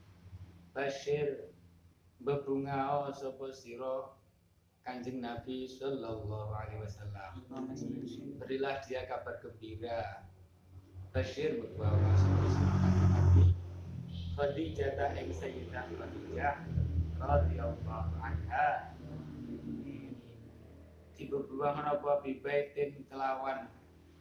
Bashir 0.74 1.54
bebungao 2.18 3.14
sapa 3.14 3.54
sira 3.54 4.18
Kanjeng 4.82 5.22
Nabi 5.22 5.70
sallallahu 5.70 6.50
alaihi 6.50 6.82
wasallam. 6.82 7.46
Berilah 8.42 8.82
dia 8.82 9.06
kabar 9.06 9.38
gembira. 9.38 10.26
Bashir 11.14 11.62
berbahwa 11.62 12.14
sapa 12.18 12.46
sira 12.50 12.74
Kanjeng 12.82 13.10
Nabi 13.14 13.46
Khadijata 14.38 15.18
ing 15.18 15.34
Sayyidah 15.34 15.90
Khadijah 15.98 16.62
radhiyallahu 17.18 18.22
anha. 18.22 18.94
Dibebuang 21.18 21.82
menapa 21.82 22.22
bibaitin 22.22 23.02
kelawan 23.10 23.66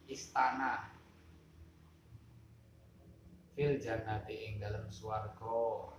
istana. 0.09 0.89
Fil 3.53 3.77
jannati 3.77 4.33
ing 4.49 4.53
dalam 4.57 4.89
swarga 4.89 5.93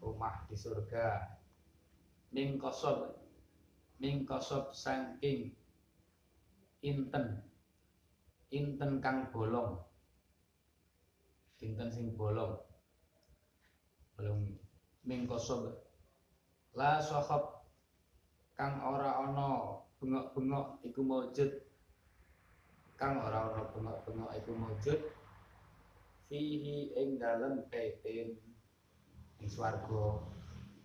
rumah 0.00 0.48
di 0.48 0.56
surga. 0.56 1.36
Min 2.32 2.56
kosob 2.56 3.12
min 4.00 4.24
kosob 4.24 4.72
saking 4.72 5.52
inten 6.80 7.44
inten 8.48 9.04
kang 9.04 9.28
bolong. 9.28 9.84
Inten 11.60 11.92
sing 11.92 12.16
bolong 12.16 12.71
bolong 14.22 14.54
min 15.02 15.26
kosob 15.26 15.66
la 16.78 17.02
sohob 17.02 17.66
kang 18.54 18.78
ora 18.78 19.18
ana 19.18 19.82
bengok-bengok 19.98 20.78
iku 20.86 21.02
maujud 21.02 21.50
kang 22.94 23.18
ora 23.18 23.50
ana 23.50 23.66
bengok-bengok 23.74 24.30
iku 24.38 24.54
maujud 24.54 25.00
fihi 26.30 26.94
ing 26.94 27.18
dalem 27.18 27.66
baitin. 27.66 28.38
Ing 29.42 29.48
swarga. 29.50 30.22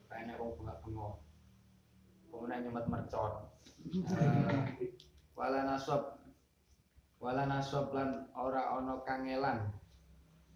Kayane 0.09 0.33
wong 0.41 0.57
bengok-bengok. 0.57 1.15
Kemudian 2.33 2.65
nyemet 2.65 2.89
mercon. 2.89 3.33
Eh, 3.93 4.65
wala 5.37 5.61
nasab. 5.61 6.17
Wala 7.21 7.45
nasab 7.45 7.93
lan 7.93 8.33
ora 8.33 8.81
ana 8.81 8.97
kangelan. 9.05 9.69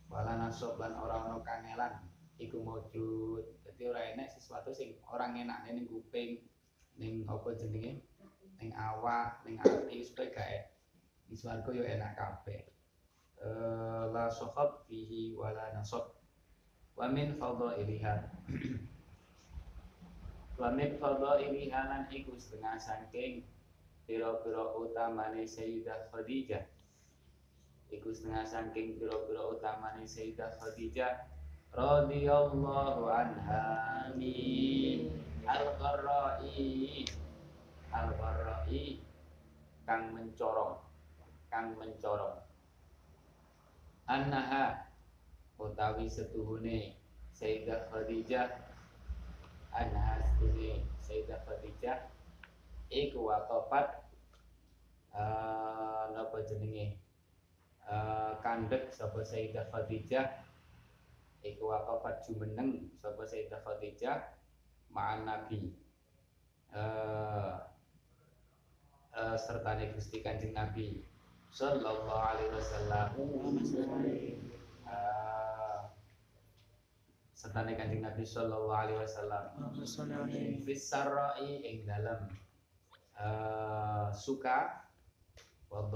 Wala 0.09 0.33
nasab 0.33 0.81
lan 0.81 0.97
ora 0.97 1.29
ana 1.29 1.37
kangelan 1.45 2.10
iku 2.41 2.57
maujud 2.65 3.45
dadi 3.61 3.83
ora 3.85 4.17
enek 4.17 4.33
sesuatu 4.33 4.73
sing 4.73 4.97
orang 5.05 5.37
enak 5.37 5.69
ning 5.69 5.85
kuping 5.85 6.41
ning 6.97 7.21
apa 7.29 7.53
jenenge? 7.53 8.01
Ning 8.57 8.73
awak 8.73 9.45
ning 9.45 9.61
ati 9.61 10.01
supaya 10.01 10.33
gae 10.33 10.59
di 11.29 11.37
swarga 11.37 11.69
yo 11.69 11.85
enak 11.85 12.17
kabeh. 12.17 12.61
Eh 13.41 14.03
la 14.09 14.25
sohab 14.33 14.89
fihi 14.89 15.37
wala 15.37 15.69
nasab. 15.73 16.17
Wa 16.97 17.07
min 17.07 17.37
fadhailiha. 17.37 18.13
Wa 20.61 20.69
min 20.73 20.97
fadhailiha 20.97 21.79
lan 21.89 22.03
iku 22.09 22.37
setengah 22.37 22.77
saking 22.77 23.45
pira-pira 24.05 24.77
utamane 24.77 25.45
Sayyidah 25.45 26.13
Khadijah. 26.13 26.65
Iku 27.89 28.13
setengah 28.13 28.45
saking 28.45 29.01
pira-pira 29.01 29.41
utamane 29.47 30.05
Sayyidah 30.05 30.53
Khadijah 30.59 31.40
radhiyallahu 31.71 33.07
anha 33.07 33.63
Amin. 34.11 35.07
al-qarra'i 35.47 37.07
al-qarra'i 37.95 38.99
kang 39.87 40.11
mencorong. 40.11 40.83
Kang 41.47 41.75
mencorong. 41.79 42.43
Annaha 44.07 44.87
utawi 45.55 46.11
setuhune 46.11 46.99
Sayyidah 47.31 47.87
Khadijah. 47.87 48.51
Annaha 49.71 50.19
setuhune 50.19 50.83
Sayyidah 50.99 51.39
Khadijah. 51.47 52.11
Iku 52.91 53.31
waqafat 53.31 54.11
eh 55.15 56.03
napa 56.11 56.37
jenenge? 56.43 56.99
Eh 57.87 58.31
kandhek 58.43 58.91
sapa 58.91 59.23
Sayyidah 59.23 59.71
Khadijah 59.71 60.50
iku 61.41 61.73
waqafat 61.73 62.21
jumeneng 62.25 62.89
sapa 63.01 63.25
Sayyidah 63.25 63.61
Khadijah 63.65 64.17
ma'an 64.93 65.25
Nabi. 65.25 65.73
Eh 66.71 67.55
eh 69.11 69.35
sertane 69.35 69.91
Gusti 69.91 70.21
Kanjeng 70.21 70.53
Nabi. 70.53 71.01
Sallallahu 71.51 72.15
alaihi 72.15 72.53
wasallam. 72.53 73.07
Eh 74.87 75.79
sertane 77.33 77.73
Kanjeng 77.73 78.05
Nabi 78.05 78.23
sallallahu 78.23 78.81
alaihi 78.87 78.99
wasallam. 79.01 79.43
Fis 80.61 80.85
sarra'i 80.85 81.65
ing 81.65 81.89
dalem. 81.89 82.29
Eh 83.17 84.07
suka 84.13 84.85
wa 85.73 85.89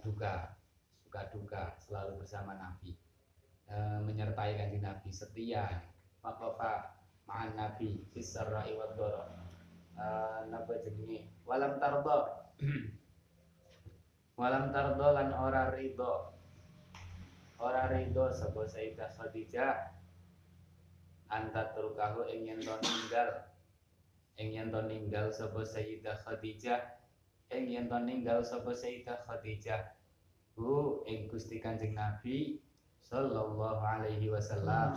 duka. 0.00 0.56
Suka 1.02 1.28
duka 1.28 1.76
selalu 1.76 2.24
bersama 2.24 2.56
Nabi 2.56 2.96
Eh, 3.72 3.98
menyertai 4.04 4.52
kanjeng 4.60 4.84
Nabi 4.84 5.08
setia. 5.08 5.64
Waqafa 6.20 6.92
ma'an 7.24 7.56
Nabi 7.56 8.04
fis 8.12 8.36
sarra'i 8.36 8.76
wa 8.76 8.92
dharra 8.92 9.24
Eh, 9.92 10.40
napa 10.52 10.76
jenenge? 10.84 11.28
Walam 11.48 11.76
tarda 11.80 12.48
walam 14.40 14.72
tarda 14.72 15.08
lan 15.16 15.28
ora 15.32 15.72
ridho. 15.72 16.36
Ora 17.60 17.88
ridho 17.88 18.28
sapa 18.32 18.64
Sayyidah 18.68 19.08
Khadijah. 19.16 19.72
Anta 21.32 21.72
turkahu 21.72 22.28
ing 22.28 22.48
yen 22.48 22.60
to 22.60 22.76
ninggal. 22.76 23.30
Ing 24.36 24.52
yen 24.52 24.68
to 24.68 24.80
ninggal 24.84 25.32
sapa 25.32 25.64
Sayyidah 25.64 26.20
Khadijah. 26.24 26.80
Ing 27.52 27.72
yen 27.72 27.88
to 27.88 27.96
ninggal 28.00 28.44
sapa 28.44 28.72
Sayyidah 28.72 29.28
Khadijah. 29.28 29.96
Hu 30.56 31.04
ing 31.08 31.28
Gusti 31.28 31.56
Kanjeng 31.60 31.96
Nabi 31.96 32.60
sallallahu 33.12 33.84
alaihi 33.84 34.32
wasallam. 34.32 34.96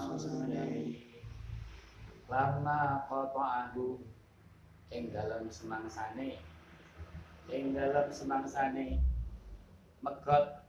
Lama 2.31 3.03
qata'ahu. 3.11 3.99
Ing 4.95 5.11
dalam 5.11 5.51
semangsane. 5.51 6.39
Ing 7.51 7.75
dalam 7.75 8.07
semangsane. 8.07 9.03
Megot. 9.99 10.63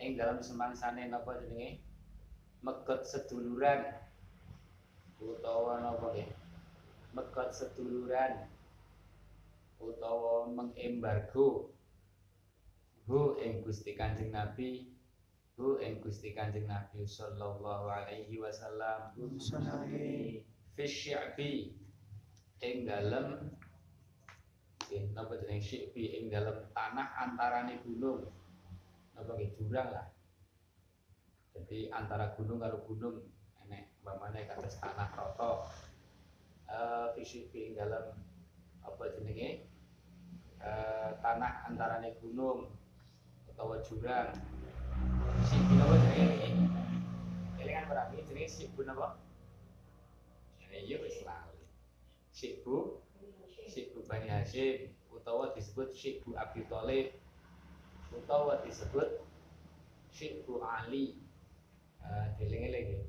Ing 0.00 0.16
dalam 0.16 0.40
semangsane 0.40 1.12
napa 1.12 1.36
jenenge? 1.44 1.84
Megot 2.64 3.04
seduluran. 3.04 4.00
Utawa 5.20 5.84
napa 5.84 6.16
nggih? 6.16 6.32
Megot 7.12 7.52
seduluran. 7.52 8.48
Utawa 9.76 10.48
mengembargo. 10.48 11.68
Hu 13.04 13.36
ing 13.36 13.60
Gusti 13.60 13.92
Kanjeng 13.92 14.32
Nabi 14.32 14.93
hu 15.54 15.78
ing 15.78 16.02
Gusti 16.02 16.34
Kanjeng 16.34 16.66
Nabi 16.66 17.06
sallallahu 17.06 17.86
alaihi 17.86 18.42
wasallam. 18.42 19.14
Fi 20.74 20.84
syi'bi 20.84 21.70
ing 22.58 22.82
dalem 22.82 23.54
nggih 24.84 25.14
napa 25.14 25.38
jeneng 25.38 25.62
syi'bi 25.62 26.18
ing 26.18 26.24
dalem 26.26 26.66
tanah 26.74 27.08
antarane 27.22 27.78
gunung. 27.86 28.26
Napa 29.14 29.38
nggih? 29.38 29.54
Jurang 29.54 29.94
lah. 29.94 30.06
Jadi 31.54 31.86
antara 31.94 32.34
gunung 32.34 32.58
karo 32.58 32.82
gunung 32.82 33.22
enek 33.62 33.94
umpamane 34.02 34.50
kados 34.50 34.74
tanah 34.82 35.06
rata 35.14 35.70
eh 36.66 37.06
fi 37.14 37.22
syi'bi 37.22 37.70
ing 37.70 37.74
dalem 37.78 38.10
apa 38.82 39.02
jenenge? 39.14 39.70
Eh 40.58 41.10
tanah 41.22 41.70
antarane 41.70 42.18
gunung 42.18 42.74
utawa 43.46 43.78
jurang 43.86 44.34
syi'bi 45.44 45.74
napa 45.76 45.94
jenenge 46.00 46.48
elingan 47.60 47.84
berarti 47.90 48.16
jenenge 48.24 48.48
syi'bu 48.48 48.80
napa 48.88 49.24
iya 50.84 51.00
wis 51.00 51.24
lali. 51.24 51.64
Syekhu 52.28 53.00
Syekhu 53.64 54.04
Bani 54.04 54.28
Hashim 54.28 54.92
utawa 55.08 55.56
disebut 55.56 55.96
Syekhu 55.96 56.36
Abi 56.36 56.68
Thalib 56.68 57.16
utawa 58.12 58.60
disebut 58.62 59.24
Syekhu 60.12 60.60
Ali. 60.60 61.24
Uh, 62.04 62.36
eling-eling 62.36 63.00
ya. 63.00 63.02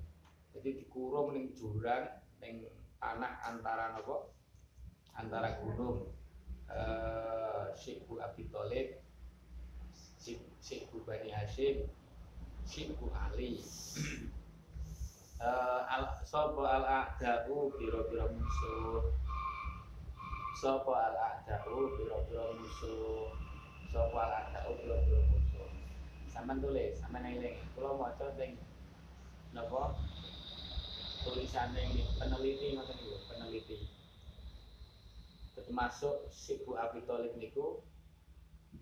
jadi 0.56 0.80
dikurung 0.80 1.36
ning 1.36 1.52
jurang 1.52 2.08
ning 2.39 2.63
tanah 2.95 3.43
antara 3.43 3.91
napa 3.91 4.32
antara 5.19 5.60
gunung. 5.60 6.15
Uh, 6.71 7.76
Syekhu 7.76 8.24
Abi 8.24 8.48
Thalib 8.48 9.04
Syekhu 10.63 11.04
Bani 11.04 11.28
Hashim 11.30 11.91
Syekhu 12.65 13.08
Ali 13.13 13.62
uh, 15.39 15.82
al 15.86 16.04
sapa 16.25 16.63
al 16.65 16.86
a'da'u 16.86 17.69
pira-pira 17.78 18.25
musuh. 18.34 19.13
Sapa 20.58 20.91
al 20.91 21.15
a'da'u 21.15 21.93
pira-pira 21.95 22.45
musuh. 22.58 23.30
Sapa 23.93 24.17
al 24.17 24.34
a'da'u 24.41 24.71
pira-pira 24.82 25.21
musuh. 25.30 25.69
Sampean 26.34 26.60
tulis 26.60 26.97
sampean 26.99 27.38
eling 27.38 27.58
kula 27.78 27.95
maca 27.95 28.28
teng 28.36 28.58
napa 29.56 29.95
ini 31.25 32.06
peneliti 32.21 32.78
ngoten 32.78 32.95
niku 33.01 33.17
peneliti. 33.25 33.78
Termasuk 35.56 36.30
Sibu 36.30 36.78
Abi 36.78 37.01
Thalib 37.08 37.34
niku 37.39 37.82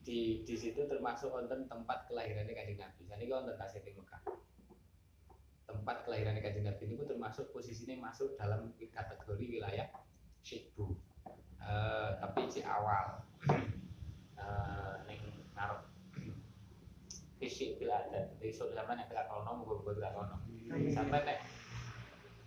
di 0.02 0.42
di 0.42 0.56
situ 0.58 0.90
termasuk 0.90 1.30
wonten 1.30 1.70
tempat 1.70 2.10
kelahirannya 2.10 2.54
kanjeng 2.58 2.82
Nabi. 2.82 3.02
Jadi 3.06 3.24
wonten 3.30 3.56
tasih 3.60 3.86
teng 3.86 4.02
Mekah 4.02 4.22
tempat 5.70 6.06
kelahiran 6.06 6.38
kanjeng 6.42 6.66
Nabi 6.66 6.84
ini 6.90 7.06
termasuk 7.06 7.54
posisinya 7.54 8.10
masuk 8.10 8.34
dalam 8.38 8.74
kategori 8.78 9.46
wilayah 9.46 9.90
Syekbu 10.44 11.14
Eh, 11.64 12.10
tapi 12.20 12.52
si 12.52 12.60
awal. 12.64 13.24
Uh, 14.44 15.00
neng 15.08 15.24
ngarep 15.56 15.88
fisik 17.40 17.80
bila 17.80 17.96
ada 17.96 18.28
jadi 18.44 18.52
so 18.52 18.68
zaman 18.76 19.00
yang 19.00 19.08
tidak 19.08 19.32
kono 19.32 19.64
mugo 19.64 19.80
mugo 19.80 19.96
tidak 19.96 20.12
kono 20.20 20.36
sampai 20.92 21.24
nek 21.24 21.40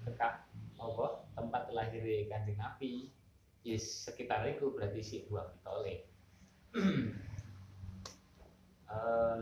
dekat 0.05 0.45
apa 0.77 1.07
tempat 1.33 1.73
lahir 1.73 2.05
kanjeng 2.29 2.61
Nabi 2.61 3.09
yes 3.65 4.05
sekitar 4.05 4.45
itu 4.45 4.77
berarti 4.77 5.01
si 5.01 5.25
dua 5.25 5.49
pitole 5.49 5.89
eh 5.89 6.05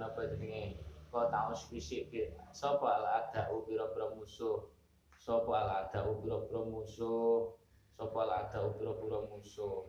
napa 0.00 0.20
jenenge? 0.33 0.80
Tahu 1.14 1.54
fisik 1.70 2.11
sapa 2.50 2.98
ala 2.98 3.22
ada 3.22 3.46
pira-pira 3.62 4.11
musuh? 4.18 4.66
Sapa 5.14 5.46
ala 5.46 5.87
ada 5.87 6.02
pira-pira 6.11 6.61
musuh? 6.66 7.54
Sapa 7.94 8.26
ala 8.26 8.50
ada 8.50 8.59
pira-pira 8.74 9.22
musuh? 9.30 9.87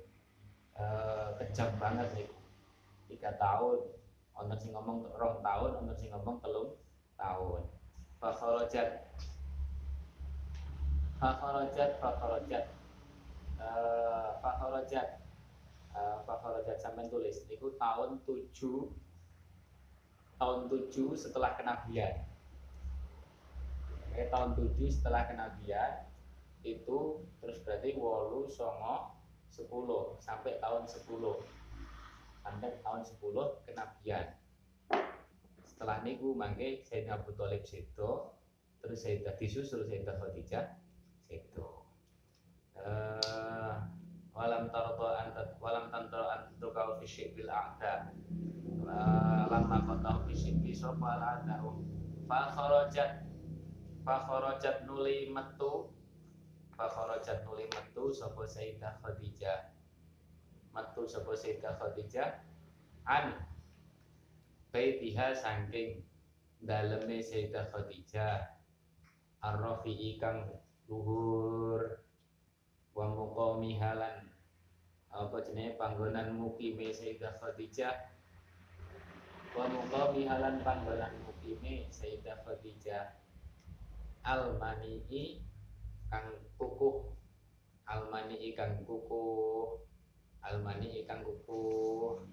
Eh, 0.78 1.28
kejam 1.42 1.72
banget 1.82 2.06
nih. 2.14 2.30
Tiga 3.10 3.34
tahun. 3.42 3.90
Ono 4.36 4.54
sing 4.60 4.76
ngomong 4.76 5.08
rong 5.16 5.40
tahun 5.42 5.72
ono 5.82 5.94
sing 5.98 6.14
ngomong 6.14 6.38
telung 6.44 6.76
tahun. 7.16 7.64
Fakharajat 8.20 8.90
fakharajat 11.18 11.92
fakharajat 12.04 12.66
Eh, 13.56 14.30
fakharajat 14.44 15.26
Eh, 15.96 16.18
fakharajat 16.28 16.76
sampean 16.76 17.08
tulis. 17.08 17.48
Niku 17.48 17.72
tahun 17.80 18.20
7 18.28 18.92
tahun 20.36 20.68
7 20.68 20.92
setelah 21.16 21.56
kenabian 21.56 22.28
eh, 24.16 24.28
tahun 24.32 24.56
7 24.56 24.76
setelah 24.92 25.28
kenabian 25.28 26.08
itu 26.66 27.22
terus 27.40 27.62
berarti 27.62 27.94
wolu 27.96 28.50
songo 28.50 29.16
10 29.54 29.70
sampai 30.20 30.58
tahun 30.60 30.84
10 30.90 31.08
sampai 32.44 32.70
tahun 32.82 33.02
10 33.06 33.66
kenabian 33.70 34.26
setelah 35.64 36.02
niku 36.02 36.32
mangke 36.34 36.82
Sayyidina 36.88 37.20
Abu 37.20 37.36
Thalib 37.36 37.68
sedo 37.68 38.40
terus 38.80 39.04
Sayyidah 39.04 39.36
disusul 39.36 39.84
Sayyidah 39.88 40.16
Khadijah 40.18 40.66
itu 41.28 41.68
eh 42.80 43.76
walam 44.36 44.68
tardo 44.68 45.08
anta 45.16 45.56
walam 45.64 45.88
tantro 45.92 46.28
antu 46.28 46.68
kau 46.76 47.00
fisik 47.00 47.36
bil 47.36 47.48
a'da 47.48 48.12
lamma 49.50 49.78
qatahu 49.84 50.30
fisik 50.30 50.62
bi 50.62 50.72
sofa 50.72 51.18
la'adahu 51.18 51.82
fa 52.30 52.50
kharajat 52.54 53.26
fa 54.06 54.22
kharajat 54.30 54.86
nuli 54.86 55.34
metu. 55.34 55.90
Fa 56.76 56.86
kharajat 56.92 57.42
nuli 57.48 57.66
metu 57.72 58.14
sapa 58.14 58.46
Sayyidah 58.46 59.02
Khadijah. 59.02 59.74
Metu 60.76 61.08
sapa 61.10 61.34
Sayyidah 61.34 61.74
Khadijah. 61.82 62.46
An 63.08 63.34
baitiha 64.70 65.34
saking 65.34 66.04
daleme 66.62 67.24
Sayyidah 67.24 67.72
Khadijah. 67.74 68.60
Ar-rafi'i 69.42 70.22
kang 70.22 70.52
luhur. 70.86 72.06
Wa 72.92 73.08
muqami 73.08 73.80
halan 73.80 74.30
apa 75.16 75.40
jenenge 75.48 75.80
panggonan 75.80 76.36
mukime 76.36 76.92
Sayyidah 76.92 77.40
Khadijah 77.40 78.15
wa 79.56 79.72
muqami 79.72 80.28
halan 80.28 80.60
panggonan 80.68 81.16
mukime 81.24 81.88
Sayyidah 81.88 82.44
Khadijah 82.44 83.16
al-mani'i 84.28 85.40
kang 86.12 86.28
kukuh. 86.60 87.16
Al-mani'i 87.88 88.52
kang 88.52 88.84
kukuh. 88.84 89.80
Al-mani'i 90.44 91.08
kang 91.08 91.24
kukuh. 91.24 92.28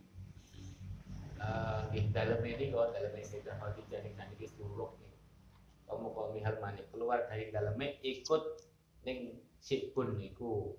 Nggih 1.94 2.10
dalem 2.10 2.42
ini 2.42 2.74
kok 2.74 2.90
dalem 2.90 3.14
Sayyidah 3.14 3.54
Khadijah 3.54 4.02
ning 4.02 4.18
niki 4.18 4.50
suluk 4.50 4.98
nih. 4.98 5.14
Kamu 5.86 6.10
kok 6.10 6.34
mihal 6.34 6.58
manik 6.58 6.90
keluar 6.90 7.22
dari 7.30 7.54
daleme 7.54 8.02
ikut 8.02 8.42
ning 9.06 9.38
sikbun 9.62 10.18
niku. 10.18 10.74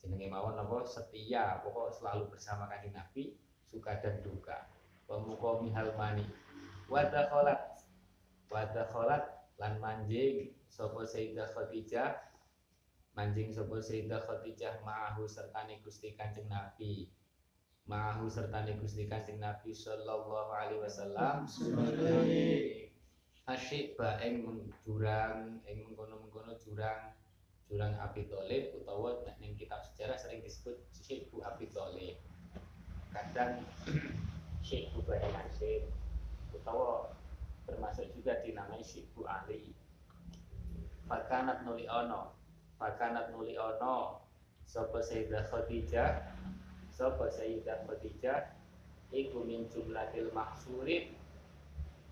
Jenenge 0.00 0.32
mawon 0.32 0.56
apa? 0.56 0.88
Setia 0.88 1.60
pokok 1.60 1.92
selalu 1.92 2.32
bersama 2.32 2.64
kanjeng 2.64 2.96
Nabi 2.96 3.36
suka 3.68 4.00
dan 4.00 4.24
duka 4.24 4.77
pemuka 5.08 5.64
mihal 5.64 5.90
mani 5.96 6.28
wada 6.92 7.32
kholat 7.32 7.80
wada 8.52 8.84
kholat 8.92 9.24
lan 9.58 9.80
manjing 9.82 10.54
sapa 10.70 11.02
Sayyidah 11.02 11.50
Khadijah. 11.50 12.14
Manjing 13.18 13.50
sapa 13.50 13.82
Sayyidah 13.82 14.22
Khadijah 14.22 14.78
ma'ahu 14.86 15.26
sertane 15.26 15.82
Gusti 15.82 16.14
Kanjeng 16.14 16.46
Nabi. 16.46 17.10
Ma'ahu 17.90 18.30
sertane 18.30 18.78
Gusti 18.78 19.10
Kanjeng 19.10 19.42
Nabi 19.42 19.74
sallallahu 19.74 20.54
alaihi 20.54 20.78
wasallam. 20.78 21.48
Asyik 23.48 23.96
baeng 23.96 24.44
jurang 24.84 25.58
ing 25.64 25.82
mengkono-mengkono 25.88 26.54
jurang 26.60 27.16
jurang 27.68 27.96
Abi 27.96 28.28
Thalib 28.28 28.76
utawa 28.76 29.24
nek 29.24 29.40
ning 29.40 29.56
kitab 29.56 29.80
sejarah 29.80 30.20
sering 30.20 30.44
disebut 30.44 30.76
Syekh 30.92 31.32
Bu 31.32 31.40
Abi 31.42 31.66
Thalib. 31.72 32.20
Kadang 33.08 33.64
Syekh 34.68 34.92
Bu 34.92 35.00
Bani 35.08 35.32
Hasyim 35.32 35.88
utawa 36.52 37.16
termasuk 37.64 38.04
juga 38.12 38.36
dinamai 38.44 38.84
Syekh 38.84 39.08
Bu 39.16 39.24
Ali. 39.24 39.72
Fakanat 41.08 41.64
nuli 41.64 41.88
ono 41.88 42.36
Fakanat 42.76 43.32
nuli 43.32 43.56
ono 43.56 44.20
Sopo 44.68 45.00
Sayyidah 45.00 45.48
Khadijah 45.48 46.36
Sopo 46.92 47.32
Sayyidah 47.32 47.88
Khadijah 47.88 48.52
Iku 49.08 49.40
min 49.40 49.72
jumlatil 49.72 50.28
maksurin 50.36 51.16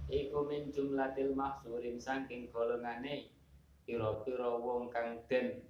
Iku 0.08 0.48
min 0.48 0.72
jumlatil 0.72 1.36
mahsurin 1.36 2.00
saking 2.00 2.48
golongane 2.48 3.36
pira-pira 3.84 4.56
wong 4.56 4.88
kang 4.88 5.20
den 5.28 5.60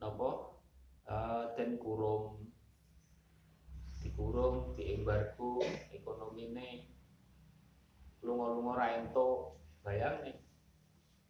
napa? 0.00 0.56
Uh, 1.04 1.52
den 1.52 1.76
kurung 1.76 2.48
dikurung 4.14 4.78
diembargo 4.78 5.58
ekonomine. 5.90 6.86
Lunga-lunga 8.22 8.78
ra 8.78 8.86
bayang 9.82 10.22
nih. 10.22 10.38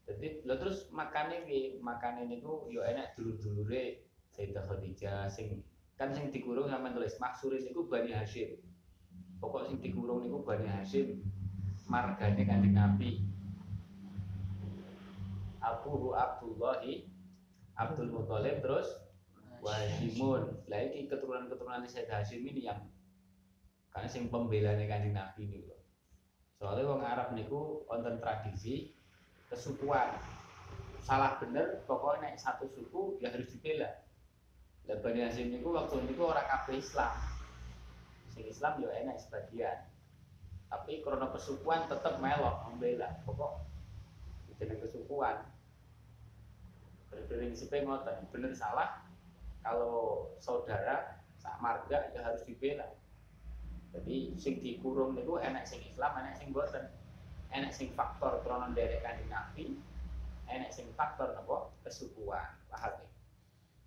Jadi 0.05 0.45
lo 0.45 0.61
terus 0.61 0.93
makane 0.93 1.49
ki 1.49 1.81
makane 1.81 2.29
niku 2.29 2.69
yo 2.69 2.85
enak 2.85 3.17
dulur-dulure 3.17 4.05
Sayyidah 4.37 4.69
Khadijah 4.69 5.33
sing 5.33 5.65
kan 5.97 6.13
sing 6.13 6.29
dikurung 6.29 6.69
sama 6.69 6.93
tulis 6.93 7.17
maksurin 7.17 7.65
niku 7.65 7.89
Bani 7.89 8.13
Hashim. 8.13 8.61
Pokok 9.41 9.65
sing 9.65 9.81
dikurung 9.81 10.21
niku 10.21 10.45
Bani 10.45 10.69
Hashim. 10.69 11.25
Margane 11.89 12.45
kanjeng 12.45 12.77
Nabi. 12.77 13.25
Abu 15.65 16.13
Abdullahi 16.13 17.09
Abdul 17.81 18.13
Muthalib 18.13 18.61
terus 18.61 19.04
Wahimun 19.65 20.69
lah 20.69 20.81
ini 20.85 21.09
keturunan-keturunan 21.09 21.89
Sayyid 21.89 22.13
Hashim 22.13 22.45
ini 22.45 22.69
yang 22.69 22.85
karena 23.89 24.09
sing 24.11 24.29
pembelanya 24.29 24.85
kanjeng 24.85 25.17
Nabi 25.17 25.49
ini 25.49 25.65
loh 25.65 25.81
soalnya 26.61 26.85
wong 26.85 27.01
Arab 27.01 27.29
niku 27.33 27.85
wonten 27.89 28.21
tradisi 28.21 28.93
kesukuan. 29.53 30.17
Salah 31.05 31.37
bener 31.37 31.85
pokoknya 31.85 32.33
naik 32.33 32.41
satu 32.41 32.65
suku 32.73 33.21
ya 33.21 33.29
harus 33.29 33.53
dibela. 33.53 34.03
Lah 34.89 34.97
Bani 35.05 35.21
Hashim 35.21 35.53
niku 35.53 35.77
waktu 35.77 36.01
niku 36.09 36.33
orang 36.33 36.49
kabeh 36.49 36.81
Islam. 36.81 37.13
Sing 38.33 38.49
Islam 38.49 38.81
ya 38.81 38.89
enak 39.05 39.21
sebagian. 39.21 39.93
Tapi 40.73 41.05
karena 41.05 41.29
kesukuan 41.29 41.87
tetap 41.87 42.19
melok 42.19 42.65
membela. 42.73 43.21
Pokok 43.29 43.69
jeneng 44.57 44.81
kesukuan. 44.81 45.45
Berprinsipnya 47.13 47.85
ngoten. 47.85 48.25
Bener 48.33 48.57
salah 48.57 49.05
kalau 49.65 50.29
saudara 50.39 51.25
sak 51.41 51.57
marga 51.59 52.13
ya 52.13 52.21
harus 52.21 52.45
dibela. 52.45 52.85
Jadi 53.97 54.37
sing 54.37 54.61
dikurung 54.61 55.17
itu 55.17 55.41
enak 55.41 55.65
sing 55.65 55.81
Islam 55.89 56.13
enak 56.21 56.37
sing 56.37 56.53
boten. 56.53 56.93
Enak 57.55 57.73
sing 57.73 57.95
faktor 57.97 58.45
kronon 58.45 58.77
derek 58.77 59.01
kanjeng 59.01 59.31
Nabi 59.33 59.81
enak 60.51 60.71
sing 60.71 60.93
faktor 60.93 61.33
napa? 61.33 61.73
Kesukuan. 61.83 62.61
Paham 62.69 62.93
ya? 63.01 63.09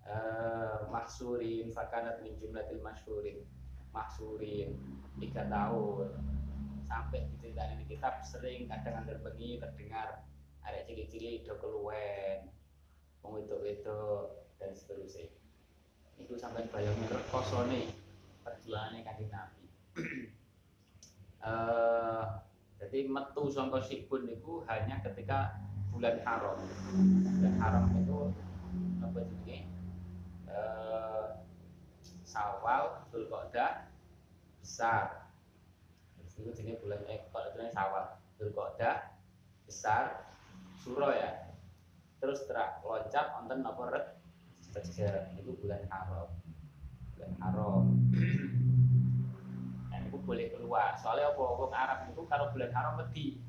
Eh 0.08 0.78
maksurin 0.90 1.70
fakanat 1.70 2.18
min 2.26 2.34
jumlatil 2.42 2.82
masyhurin. 2.82 3.46
Maksurin 3.94 4.74
tiga 5.22 5.46
tahun. 5.46 6.10
Sampai 6.88 7.28
diceritain 7.36 7.78
di 7.84 7.86
kitab 7.86 8.24
sering 8.24 8.66
kadang 8.66 9.04
anggar 9.04 9.20
bengi 9.20 9.60
terdengar 9.60 10.24
ada 10.64 10.80
ciri-ciri 10.84 11.44
do 11.44 11.56
keluwen 11.60 12.48
wong 13.20 13.44
itu 13.44 13.56
dan 14.56 14.72
seterusnya 14.72 15.28
itu 16.18 16.34
sampai 16.34 16.66
bayangin 16.68 17.06
rekosone 17.08 17.94
perjuangannya 18.42 19.00
kanjeng 19.06 19.30
Nabi. 19.30 19.64
Eh 21.38 22.24
jadi 22.82 23.06
metu 23.06 23.46
sangka 23.46 23.78
sikbun 23.78 24.26
niku 24.26 24.66
hanya 24.66 24.98
ketika 25.06 25.62
bulan 25.94 26.18
haram. 26.26 26.58
Bulan 27.38 27.54
haram 27.62 27.84
itu 27.94 28.34
apa 28.98 29.18
jenenge? 29.22 29.70
Eh 30.50 31.26
Sawal, 32.26 33.06
Dzulqa'dah 33.08 33.86
besar. 34.60 35.30
Itu 36.18 36.50
jenis 36.50 36.82
bulan 36.82 37.06
eh 37.06 37.30
kalau 37.30 37.54
itu 37.54 37.70
sawal. 37.70 38.18
Dzulqa'dah 38.34 39.14
besar 39.62 40.28
suro 40.80 41.12
ya 41.12 41.52
terus 42.18 42.48
terak 42.48 42.82
loncat 42.82 43.36
wonten 43.36 43.62
apa 43.62 43.82
red 43.92 44.06
sejajar 44.84 45.34
itu 45.38 45.54
bulan 45.58 45.82
haram. 45.88 46.28
Bulan 47.14 47.32
haram. 47.42 47.82
Dan 49.88 50.00
itu 50.06 50.18
boleh 50.22 50.46
keluar. 50.52 50.98
Soalnya 51.00 51.32
apa? 51.32 51.42
Wong 51.42 51.72
Arab 51.72 51.98
itu 52.10 52.22
kalau 52.26 52.52
bulan 52.52 52.70
haram 52.74 53.00
wedi. 53.00 53.40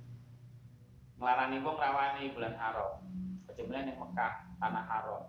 Ngelarani 1.19 1.57
wong 1.59 1.75
rawani 1.75 2.31
bulan 2.31 2.55
haram. 2.55 3.03
Kecuali 3.43 3.91
yang 3.91 3.99
Mekah 3.99 4.33
tanah 4.57 4.85
haram. 4.87 5.23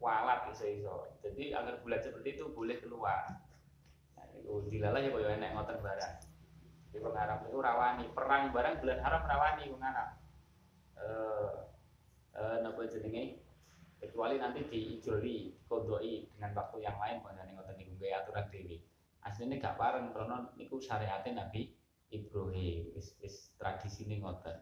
Kualat 0.00 0.50
iso-iso. 0.50 1.12
Jadi 1.20 1.52
agar 1.52 1.78
bulan 1.84 2.00
seperti 2.00 2.40
itu 2.40 2.48
boleh 2.50 2.80
keluar. 2.80 3.38
Nah, 4.16 4.24
itu 4.34 4.66
dilalah 4.72 4.98
ya 4.98 5.12
kaya 5.12 5.36
enek 5.36 5.52
ngoten 5.52 5.78
barang. 5.78 6.14
Di 6.92 6.98
wong 6.98 7.14
Arab 7.14 7.44
itu 7.46 7.58
rawani 7.60 8.04
perang 8.16 8.50
barang 8.50 8.80
bulan 8.80 8.98
haram 9.04 9.22
rawani 9.28 9.62
wong 9.70 9.82
Arab. 9.84 10.08
Eh 10.96 11.52
eh 12.32 12.56
napa 12.64 12.88
jenenge 12.88 13.41
kecuali 14.02 14.34
nanti 14.34 14.66
diijoli 14.66 15.62
kodoi 15.70 16.26
dengan 16.34 16.58
waktu 16.58 16.82
yang 16.82 16.98
lain 16.98 17.22
pada 17.22 17.46
ngoten 17.46 17.78
niku 17.78 17.94
gaya 18.02 18.26
aturan 18.26 18.50
dewi. 18.50 18.82
Aslinya 19.22 19.62
gak 19.62 19.78
bareng 19.78 20.10
karena 20.10 20.50
niku 20.58 20.82
syariatnya 20.82 21.46
Nabi 21.46 21.70
Ibrahim. 22.10 22.90
Wis 22.98 23.14
wis 23.22 23.54
tradisi 23.54 24.10
ning 24.10 24.26
ngoten 24.26 24.58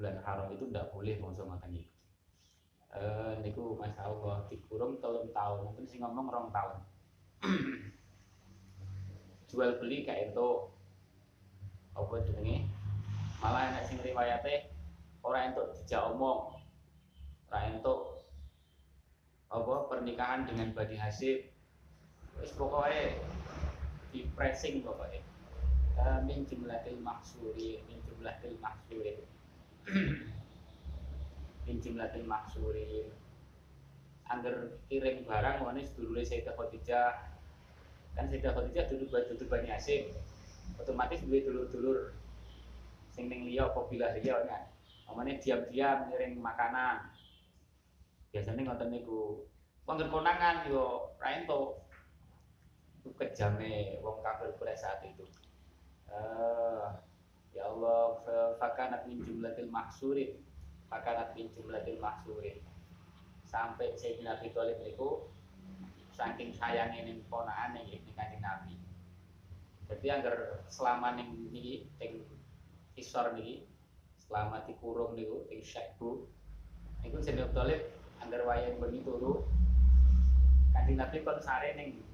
bulan 0.00 0.24
haram 0.24 0.48
itu 0.48 0.64
ndak 0.72 0.88
boleh 0.88 1.20
bangsa 1.20 1.44
ngoten 1.44 1.76
niku. 1.76 1.92
Eh 2.96 3.32
niku 3.44 3.76
masya 3.76 4.08
Allah 4.08 4.48
dikurung 4.48 4.96
telung 5.04 5.28
tahun. 5.36 5.68
Mungkin 5.68 5.84
sing 5.84 6.00
ngomong 6.00 6.32
rong 6.32 6.48
tahun. 6.48 6.80
Jual 9.52 9.76
beli 9.76 10.08
kayak 10.08 10.32
itu 10.32 10.48
apa 11.92 12.14
jenenge? 12.24 12.64
Malah 13.44 13.76
enak 13.76 13.84
sing 13.84 14.00
riwayate 14.00 14.72
ora 15.20 15.52
entuk 15.52 15.76
dijak 15.76 16.00
omong. 16.08 16.56
Ora 17.52 17.68
entuk 17.68 18.17
apa 19.48 19.74
pernikahan 19.88 20.44
dengan 20.44 20.76
Bani 20.76 20.96
Hasyim 20.96 21.40
wis 22.38 22.52
pokoknya 22.54 23.16
di 24.12 24.28
pressing 24.36 24.84
pokoknya 24.84 25.28
Eh, 25.98 26.18
min 26.22 26.46
jumlatil 26.46 26.94
mahsuri 27.02 27.82
min 27.90 27.98
jumlatil 28.06 28.54
mahsuri. 28.62 29.18
Min 31.66 31.76
jumlatil 31.82 32.22
mahsuri. 32.22 33.10
Angger 34.30 34.78
kirim 34.86 35.26
barang 35.26 35.66
wani 35.66 35.82
sedulure 35.82 36.22
Sayyidah 36.22 36.54
Khadijah. 36.54 37.34
Kan 38.14 38.30
Sayyidah 38.30 38.54
Khadijah 38.54 38.86
duduk 38.86 39.10
duduk 39.10 39.50
Bani 39.50 39.74
Hasyim 39.74 40.14
otomatis 40.78 41.18
duwe 41.26 41.42
dulur-dulur. 41.42 42.14
Sing 43.10 43.26
ning 43.26 43.50
liya 43.50 43.66
apa 43.66 43.90
bilah 43.90 44.14
liya 44.14 44.46
kan? 44.46 44.70
Diam-diam 45.42 45.98
ngiring 46.14 46.38
makanan. 46.38 47.10
Biasanya 48.32 48.62
ngoten 48.68 48.90
niku. 48.92 49.44
Wong 49.88 49.96
konangan 50.12 50.68
yo 50.68 51.16
ra 51.16 51.32
entuk. 51.40 51.80
Kejame 53.16 53.96
wong 54.04 54.20
kafir 54.20 54.52
pada 54.60 54.76
saat 54.76 55.00
itu. 55.00 55.24
Eh, 56.12 56.86
ya 57.56 57.64
Allah, 57.72 58.20
fa- 58.20 58.54
fakanat 58.60 59.08
min 59.08 59.24
jumlatil 59.24 59.72
mahsurin. 59.72 60.44
Fakanat 60.92 61.32
min 61.32 61.48
jumlatil 61.56 61.96
mahsurin. 61.96 62.60
Sampai 63.48 63.96
Sayyidina 63.96 64.36
Abi 64.36 64.52
Thalib 64.52 64.76
niku 64.84 65.32
saking 66.12 66.52
sayangnya 66.52 67.08
ning 67.08 67.24
ponakan 67.32 67.80
ning 67.80 68.04
Kanjeng 68.12 68.44
Nabi. 68.44 68.76
Jadi 69.88 70.06
anggar 70.12 70.68
selama 70.68 71.16
ning 71.16 71.48
niki 71.48 71.88
ing 72.04 72.28
isor 72.92 73.32
niki 73.32 73.64
selama 74.20 74.68
dikurung 74.68 75.16
niku 75.16 75.48
ing 75.48 75.64
syekhu 75.64 76.28
niku 77.00 77.24
Sayyidina 77.24 77.48
Abu 77.48 77.56
Thalib 77.56 77.80
anggar 78.28 78.44
wayang 78.44 78.76
bengi 78.76 79.00
turu 79.00 79.40
Kanjeng 80.76 81.00
Nabi 81.00 81.24
kon 81.24 81.40
sare 81.40 81.72
ning 81.80 82.04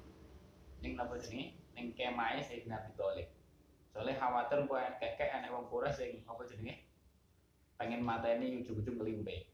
ning 0.79 0.95
napa 0.95 1.19
jenenge 1.19 1.59
ning 1.75 1.91
kemahe 1.91 2.39
Sayyidina 2.39 2.87
Abi 2.87 2.95
Thalib. 2.95 3.27
Soalnya 3.91 4.15
khawatir 4.15 4.63
kok 4.63 4.95
kekek 5.03 5.27
anak 5.35 5.51
wong 5.51 5.67
Quraisy 5.67 5.99
sing 5.99 6.11
apa 6.23 6.47
jenenge 6.47 6.87
pengen 7.75 7.99
mateni 7.99 8.63
ujug-ujug 8.63 8.95
kelimpe. 8.95 9.51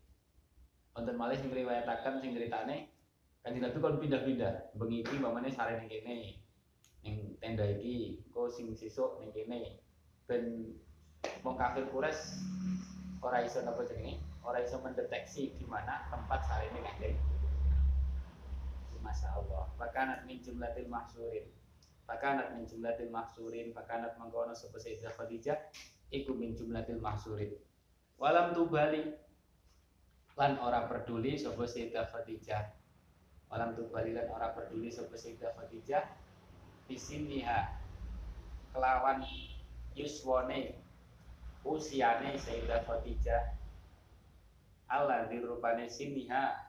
Wonten 0.94 1.18
malih 1.18 1.42
sing 1.42 1.50
riwayataken 1.50 2.22
sing 2.22 2.38
critane 2.38 2.94
Kanjeng 3.42 3.66
Nabi 3.66 3.78
kon 3.82 3.98
pindah-pindah, 3.98 4.78
bengi 4.78 5.02
iki 5.02 5.18
mamane 5.18 5.50
sare 5.50 5.82
ning 5.82 5.90
kene. 5.90 6.38
Ning 7.02 7.42
tenda 7.42 7.66
iki, 7.66 8.22
engko 8.30 8.54
sing 8.54 8.78
sesuk 8.78 9.18
ning 9.18 9.34
kene. 9.34 9.82
Ben 10.30 10.78
wong 11.42 11.58
kafir 11.58 11.90
Quraisy 11.90 12.38
ora 13.26 13.42
iso 13.42 13.66
napa 13.66 13.82
jenenge? 13.82 14.22
Ora 14.42 14.58
iso 14.58 14.82
mendeteksi 14.82 15.54
di 15.54 15.66
mana 15.70 16.10
tempat 16.10 16.42
sarene 16.50 16.82
Kanjeng. 16.82 17.18
Masya 19.02 19.38
Allah. 19.38 19.70
Fakanat 19.78 20.26
min 20.26 20.42
jumlatil 20.42 20.90
mahsurin. 20.90 21.46
Fakanat 22.06 22.54
min 22.58 22.66
jumlatil 22.66 23.10
mahsurin. 23.14 23.74
Fakanat 23.74 24.18
mangkono 24.18 24.54
sapa 24.54 24.78
Sayyidah 24.78 25.14
Khadijah 25.14 25.58
iku 26.14 26.34
min 26.34 26.58
jumlatil 26.58 27.02
mahsurin. 27.02 27.54
Walam 28.18 28.54
tubali 28.54 29.14
lan 30.38 30.58
ora 30.62 30.90
peduli 30.90 31.38
sapa 31.38 31.66
Sayyidah 31.66 32.10
Khadijah. 32.10 32.64
Walam 33.50 33.78
tubali 33.78 34.14
lan 34.14 34.26
ora 34.30 34.54
peduli 34.58 34.90
sapa 34.90 35.18
Sayyidah 35.18 35.54
Khadijah 35.58 36.02
bisiniha 36.90 37.78
kelawan 38.74 39.22
yuswane 39.94 40.82
usiane 41.62 42.38
Sayyidah 42.38 42.86
Khadijah 42.90 43.61
Allah 44.92 45.32
dirupane 45.32 45.88
siniha. 45.88 46.68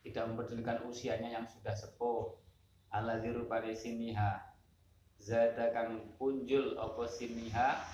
Tidak 0.00 0.24
mempedulikan 0.32 0.80
usianya 0.88 1.28
yang 1.28 1.44
sudah 1.44 1.76
sepuh. 1.76 2.40
Allah 2.88 3.20
dirupane 3.20 3.76
siniha. 3.76 4.56
Zada 5.20 5.68
kang 5.76 6.16
punjul 6.16 6.80
apa 6.80 7.04
siniha. 7.04 7.84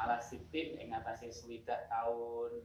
Ala 0.00 0.16
sitin 0.24 0.80
ing 0.80 0.96
atase 0.96 1.28
swidak 1.28 1.92
tahun. 1.92 2.64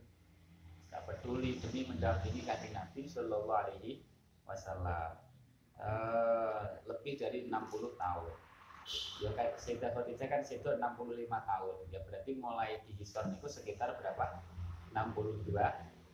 Gak 0.88 1.04
peduli 1.04 1.60
demi 1.60 1.84
mendampingi 1.84 2.48
kanjeng 2.48 2.72
Nabi 2.72 3.04
Sallallahu 3.04 3.52
Alaihi 3.52 4.08
Wasallam. 4.48 5.20
Eh, 5.76 6.64
lebih 6.88 7.20
dari 7.20 7.52
60 7.52 8.00
tahun. 8.00 8.32
Ya 9.20 9.30
kayak 9.36 9.60
Sayyidah 9.60 9.92
Khadijah 9.92 10.28
kan 10.32 10.42
situ 10.48 10.64
65 10.80 11.28
tahun. 11.28 11.76
Ya 11.92 12.00
berarti 12.08 12.32
mulai 12.40 12.80
dihisor 12.88 13.28
itu 13.28 13.48
sekitar 13.52 14.00
berapa 14.00 14.40
62 14.96 15.52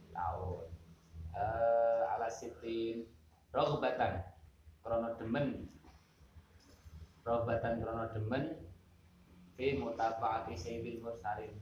tahun. 0.10 0.66
Eh 1.38 2.04
ala 2.18 2.26
sitin 2.34 3.06
rohbatan 3.54 4.26
krono 4.82 5.14
demen. 5.22 5.70
Rohbatan 7.22 7.78
krono 7.78 8.10
demen 8.10 8.58
fi 9.54 9.78
mutafaati 9.78 10.58
sayyidil 10.58 11.06
mursalin 11.06 11.54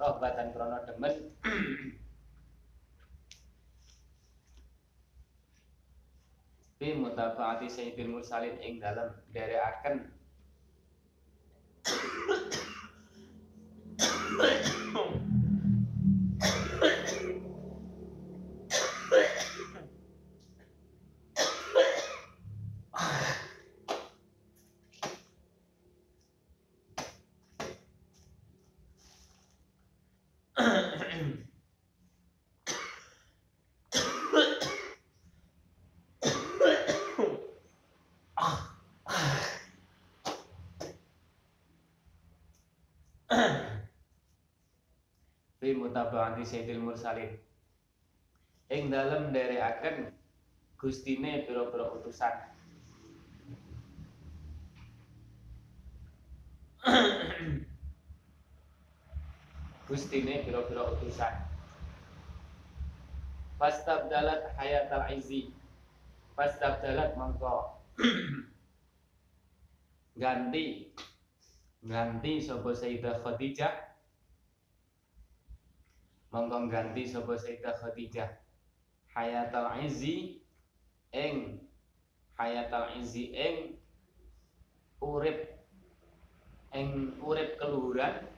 rohbatan 0.00 0.48
krono 0.54 0.78
demen 0.86 1.14
fi 6.80 6.96
mutafaati 7.40 7.72
sayyidil 7.72 8.12
mursalin 8.12 8.60
ing 8.60 8.80
dalem 8.84 9.08
dereaken 9.32 10.12
mutabaati 45.90 46.46
sayyidil 46.46 46.78
mursalin. 46.78 47.34
Ing 48.70 48.94
dalem 48.94 49.34
nderekaken 49.34 50.14
gustine 50.78 51.42
pira-pira 51.42 51.90
utusan. 51.90 52.30
Gustine 59.90 60.46
pira-pira 60.46 60.94
utusan. 60.94 61.34
Fastabdalat 63.58 64.54
hayatal 64.54 65.10
izzi 65.10 65.50
fastabdalat 66.38 67.18
mangko 67.18 67.82
ganti. 70.22 70.94
Ganti 71.82 72.38
sapa 72.38 72.70
Sayyidah 72.76 73.24
Khadijah 73.24 73.89
mongko 76.30 76.70
ganti 76.70 77.02
sapa 77.06 77.34
Sayyidah 77.34 77.74
Khadijah. 77.74 78.30
Hayatal 79.10 79.82
izzi 79.82 80.38
ing 81.10 81.58
hayatal 82.38 82.94
izzi 82.94 83.34
ing 83.34 83.74
urip 85.02 85.58
ing 86.70 87.18
urip 87.18 87.58
keluhuran. 87.58 88.30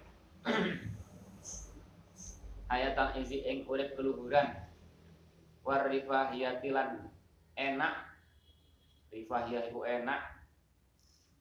Hayatal 2.73 3.21
izzi 3.21 3.45
ing 3.45 3.69
urip 3.69 3.93
keluhuran. 3.93 4.49
Warifahiyatilan 5.63 7.13
enak. 7.61 7.95
Rifahiyah 9.13 9.69
iku 9.69 9.85
enak. 9.85 10.21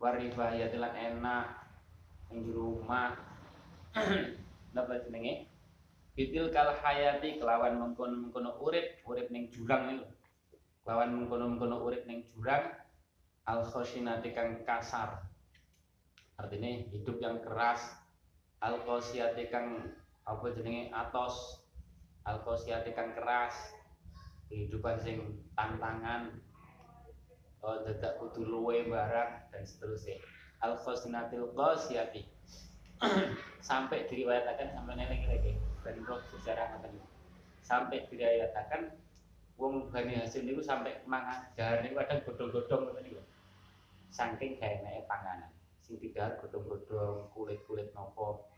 Warifahiyatilan 0.03 0.93
enak. 0.99 1.47
Ing 2.35 2.43
rumah 2.51 3.15
napa 4.75 5.03
jenenge 5.03 5.50
Bitil 6.11 6.51
kal 6.51 6.75
hayati 6.75 7.39
kelawan 7.39 7.79
mengkono 7.79 8.19
mengkono 8.27 8.59
urip 8.59 8.99
urip 9.07 9.31
ning 9.31 9.47
jurang 9.47 9.87
niku. 9.87 10.11
Kelawan 10.83 11.15
mengkono 11.15 11.55
mengkono 11.55 11.79
urip 11.87 12.03
ning 12.03 12.27
jurang 12.27 12.67
al 13.47 13.63
khosinati 13.63 14.35
kang 14.35 14.59
kasar. 14.67 15.23
Artinya 16.35 16.67
hidup 16.91 17.15
yang 17.23 17.39
keras 17.39 17.95
al 18.59 18.83
khosiyati 18.83 19.47
kang 19.47 19.95
apa 20.27 20.45
jenenge 20.51 20.91
atos. 20.91 21.63
Al 22.27 22.43
khosiyati 22.43 22.91
kang 22.91 23.15
keras 23.15 23.71
kehidupan 24.51 24.99
sing 24.99 25.39
tantangan 25.55 26.43
oh 27.63 27.87
dadak 27.87 28.19
kudu 28.19 28.43
luwe 28.43 28.83
barang 28.83 29.47
dan 29.47 29.63
seterusnya. 29.63 30.19
Al 30.59 30.75
khosinatil 30.75 31.55
khosiyati 31.55 32.27
sampai 33.63 34.05
diriwayatakan 34.11 34.75
sampai 34.75 34.93
nenek 34.99 35.23
lagi 35.25 35.70
dari 35.81 36.01
roh 36.05 36.21
sejarah 36.29 36.77
ngoten 36.77 37.01
sampai 37.65 38.05
diriwayatakan 38.09 38.93
wong 39.61 39.93
Bani 39.93 40.17
Hasim 40.17 40.49
niku 40.49 40.61
sampai 40.61 41.05
mangan 41.05 41.53
dahar 41.53 41.85
niku 41.85 42.01
kadang 42.01 42.25
godhong-godhong 42.25 42.81
ngoten 42.89 43.03
niku. 43.05 43.21
Saking 44.09 44.57
gaeneke 44.57 45.05
panganan. 45.05 45.53
Sing 45.81 46.01
didahar 46.01 46.41
godhong-godhong 46.41 47.29
kulit-kulit 47.33 47.93
nopo. 47.93 48.49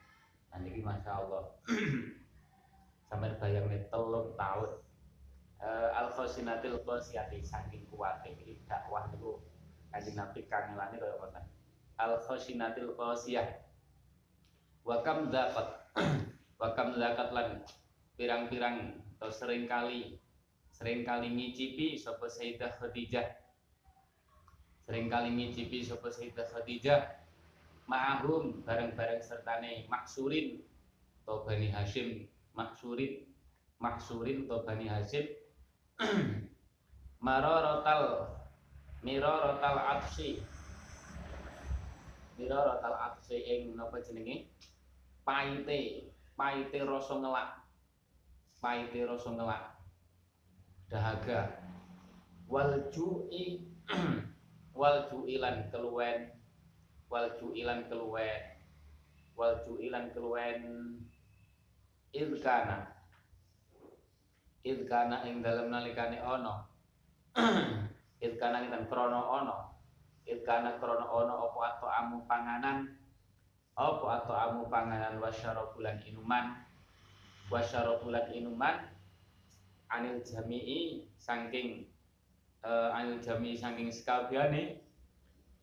Nah 0.51 0.63
niki 0.63 0.80
Masya 0.80 1.11
Allah 1.11 1.43
sampai 3.09 3.36
bayang 3.38 3.69
nih 3.69 3.86
telung 3.93 4.34
tahun 4.34 4.71
uh, 5.61 5.89
al 5.93 6.09
khosinatil 6.13 6.82
khosiyati 6.82 7.43
saking 7.43 7.84
kuwate 7.91 8.32
iki 8.39 8.63
dakwah 8.65 9.11
niku. 9.11 9.43
Kanjeng 9.93 10.17
Nabi 10.17 10.47
kangelane 10.47 10.97
kaya 10.97 11.15
ngoten. 11.19 11.45
Al 11.99 12.17
khosinatil 12.24 12.95
khosiyah 12.95 13.61
wa 14.88 15.03
kam 15.03 15.30
wa 16.64 16.72
kam 16.72 16.95
zakat 16.95 17.36
lan 17.36 17.59
pirang-pirang 18.16 18.95
atau 19.20 19.28
sering 19.28 19.68
kali 19.68 20.16
sering 20.72 21.03
kali 21.03 21.28
ngicipi 21.28 21.99
sapa 21.99 22.32
Sayyidah 22.32 22.80
Khadijah. 22.80 23.36
Sering 24.88 25.11
kali 25.11 25.28
ngicipi 25.36 25.84
sapa 25.84 26.07
Sayyidah 26.07 26.47
Khadijah. 26.47 27.20
Ma'ahum 27.84 28.64
bareng-bareng 28.64 29.20
sertane 29.20 29.91
maksurin 29.91 30.64
atau 31.28 31.43
Bani 31.43 31.68
Hashim. 31.68 32.32
Maksurin 32.55 33.28
maksurin 33.84 34.47
atau 34.47 34.64
Bani 34.64 34.88
Hashim. 34.88 35.36
Marorotal 37.28 38.32
mirorotal 39.03 39.99
atsi. 39.99 40.39
Mirorotal 42.39 42.95
atsi 43.11 43.36
ing 43.36 43.76
napa 43.76 43.99
jenenge? 43.99 44.47
Paite 45.28 46.12
paite 46.38 46.79
rasa 46.81 47.13
ngelak. 47.19 47.49
Paite 48.61 48.99
rasa 49.05 49.29
ngelak. 49.34 49.63
Dahaga. 50.89 51.41
Wal 52.47 52.89
ju'i 52.93 53.65
wal 54.79 55.09
keluwen. 55.73 56.31
Wal 57.09 57.27
ju'ilan 57.38 57.89
keluwen. 57.89 58.41
Wal 59.38 59.53
keluwen. 60.13 60.59
Ilkana 62.13 62.93
ilkana 64.63 65.27
ing 65.27 65.43
dalam 65.43 65.67
nalikane 65.67 66.23
ono 66.23 66.63
ilkana 68.23 68.57
ing 68.63 68.88
krono 68.88 69.19
ono 69.19 69.57
ilkana 70.23 70.79
krono 70.79 71.03
ono 71.03 71.34
opo 71.51 71.59
atau 71.59 71.91
amu 71.91 72.23
panganan 72.23 72.88
apa 73.74 74.07
atau 74.21 74.36
amu 74.38 74.61
panganan 74.69 75.17
wasyarabulan 75.17 75.97
inuman? 76.05 76.61
Wasyarabulan 77.49 78.30
inuman 78.34 78.93
anil 79.89 80.21
jami'i 80.26 81.05
saking 81.17 81.89
uh, 82.65 82.93
anil 82.93 83.21
jami'i 83.21 83.53
saking 83.53 83.89
sekabiane 83.93 84.82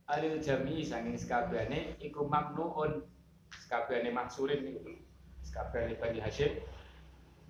anil 0.07 0.39
jami'i 0.39 0.87
saking 0.87 1.19
sekabiane 1.19 1.99
iku 1.99 2.27
mamnuun 2.27 3.07
sekabiane 3.51 4.15
maksurin 4.15 4.71
sekabiane 5.43 5.99
Bani 5.99 6.19
Hashim 6.23 6.63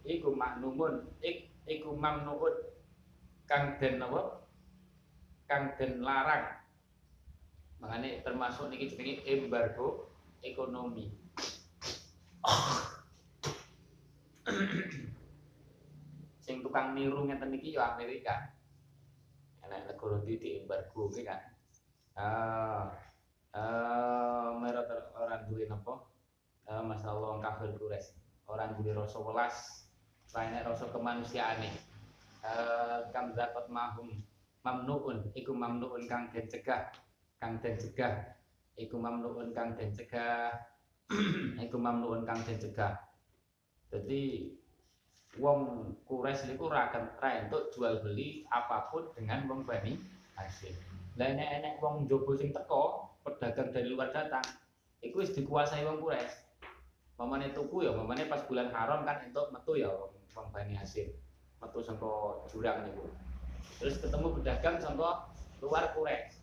iku 0.04 0.32
maknumun 0.32 1.08
ik, 1.20 1.52
iku 1.68 1.92
mamnuun 1.92 2.54
kang 3.44 3.76
den 3.82 4.00
apa? 4.00 4.46
Kang 5.50 5.74
den 5.74 6.00
larang. 6.06 6.62
Makanya 7.82 8.22
termasuk 8.22 8.70
niki 8.70 8.92
jenenge 8.92 9.24
embargo 9.26 10.09
ekonomi. 10.40 11.12
Sing 16.44 16.64
tukang 16.64 16.96
niru 16.96 17.28
ngeten 17.28 17.52
iki 17.54 17.76
ya 17.76 17.94
Amerika. 17.94 18.56
Enak 19.64 19.92
negara 19.92 20.16
ndi 20.24 20.34
diembargo 20.40 21.12
ki 21.12 21.22
kan. 21.22 21.40
Ah 22.18 22.90
eh 23.54 24.48
merek 24.58 24.90
orang 25.14 25.46
duwe 25.46 25.68
napa? 25.68 25.94
Eh 26.66 26.82
masalah 26.82 27.36
wong 27.36 27.42
kafir 27.44 27.70
kures. 27.76 28.16
Orang 28.50 28.74
duwe 28.80 28.90
rasa 28.96 29.18
welas, 29.22 29.86
banyak 30.34 30.66
rasa 30.66 30.90
kemanusiaane. 30.90 31.70
Eh 32.42 32.98
kam 33.14 33.30
zakat 33.36 33.70
mahum 33.70 34.10
mamnuun 34.60 35.32
iku 35.32 35.56
mamnuun 35.56 36.04
kang 36.04 36.28
den 36.32 36.44
cegah 36.48 36.92
kang 37.40 37.56
den 37.64 37.76
cegah 37.80 38.39
iku 38.76 38.96
mamnuun 38.98 39.54
kang 39.56 39.74
den 39.74 39.90
cegah. 39.94 40.54
Iku 41.66 41.74
mamnuun 41.74 42.22
kang 42.22 42.38
den 42.46 42.54
cegah. 42.54 42.94
Jadi 43.90 44.46
wong 45.38 45.94
kures 46.10 46.42
niku 46.50 46.66
ra 46.66 46.90
entuk 46.90 47.70
jual 47.70 48.02
beli 48.02 48.42
apa 48.50 48.90
pun 48.90 49.06
dengan 49.14 49.46
wong 49.46 49.62
Bani 49.62 49.94
Hasyim 50.34 50.74
lah 51.14 51.30
enek 51.30 51.48
enek 51.62 51.74
wong 51.78 52.10
jobo 52.10 52.34
sing 52.34 52.50
teko 52.50 53.14
pedagang 53.22 53.70
dari 53.70 53.86
luar 53.94 54.10
datang 54.10 54.42
iku 55.06 55.22
wis 55.22 55.30
dikuasai 55.30 55.86
wong 55.86 56.02
kures 56.02 56.50
mamane 57.14 57.54
tuku 57.54 57.86
ya 57.86 57.94
mamane 57.94 58.26
pas 58.26 58.42
bulan 58.48 58.74
haram 58.74 59.06
kan 59.06 59.22
entuk 59.22 59.54
metu 59.54 59.78
ya 59.78 59.86
wong, 59.86 60.10
wong 60.34 60.46
Bani 60.50 60.74
Hasyim 60.74 61.14
metu 61.60 61.78
saka 61.84 62.40
jurang 62.48 62.88
niku. 62.88 63.04
Terus 63.78 64.00
ketemu 64.00 64.40
pedagang 64.40 64.80
saka 64.80 65.28
luar 65.62 65.92
kures 65.94 66.39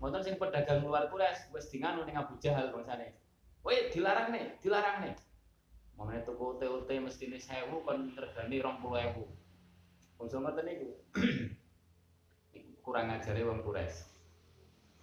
Ngoten 0.00 0.24
sing 0.24 0.36
pedagang 0.40 0.80
luar 0.80 1.12
kures 1.12 1.52
wis 1.52 1.68
dinganu 1.68 2.08
ning 2.08 2.16
Abu 2.16 2.40
Jahal 2.40 2.72
bangsane. 2.72 3.12
Woi, 3.60 3.92
dilarang 3.92 4.32
nih, 4.32 4.56
dilarang 4.64 5.04
nih. 5.04 5.14
Mamane 6.00 6.24
tuku 6.24 6.56
TUT 6.56 6.88
mestine 7.04 7.36
1000 7.36 7.84
kon 7.84 8.16
regane 8.16 8.56
20000. 8.56 9.20
Bangsa 10.16 10.36
ngoten 10.40 10.64
niku. 10.64 10.88
Iku 12.56 12.72
kurang 12.80 13.12
ajare 13.12 13.44
wong 13.44 13.60
kures. 13.60 14.08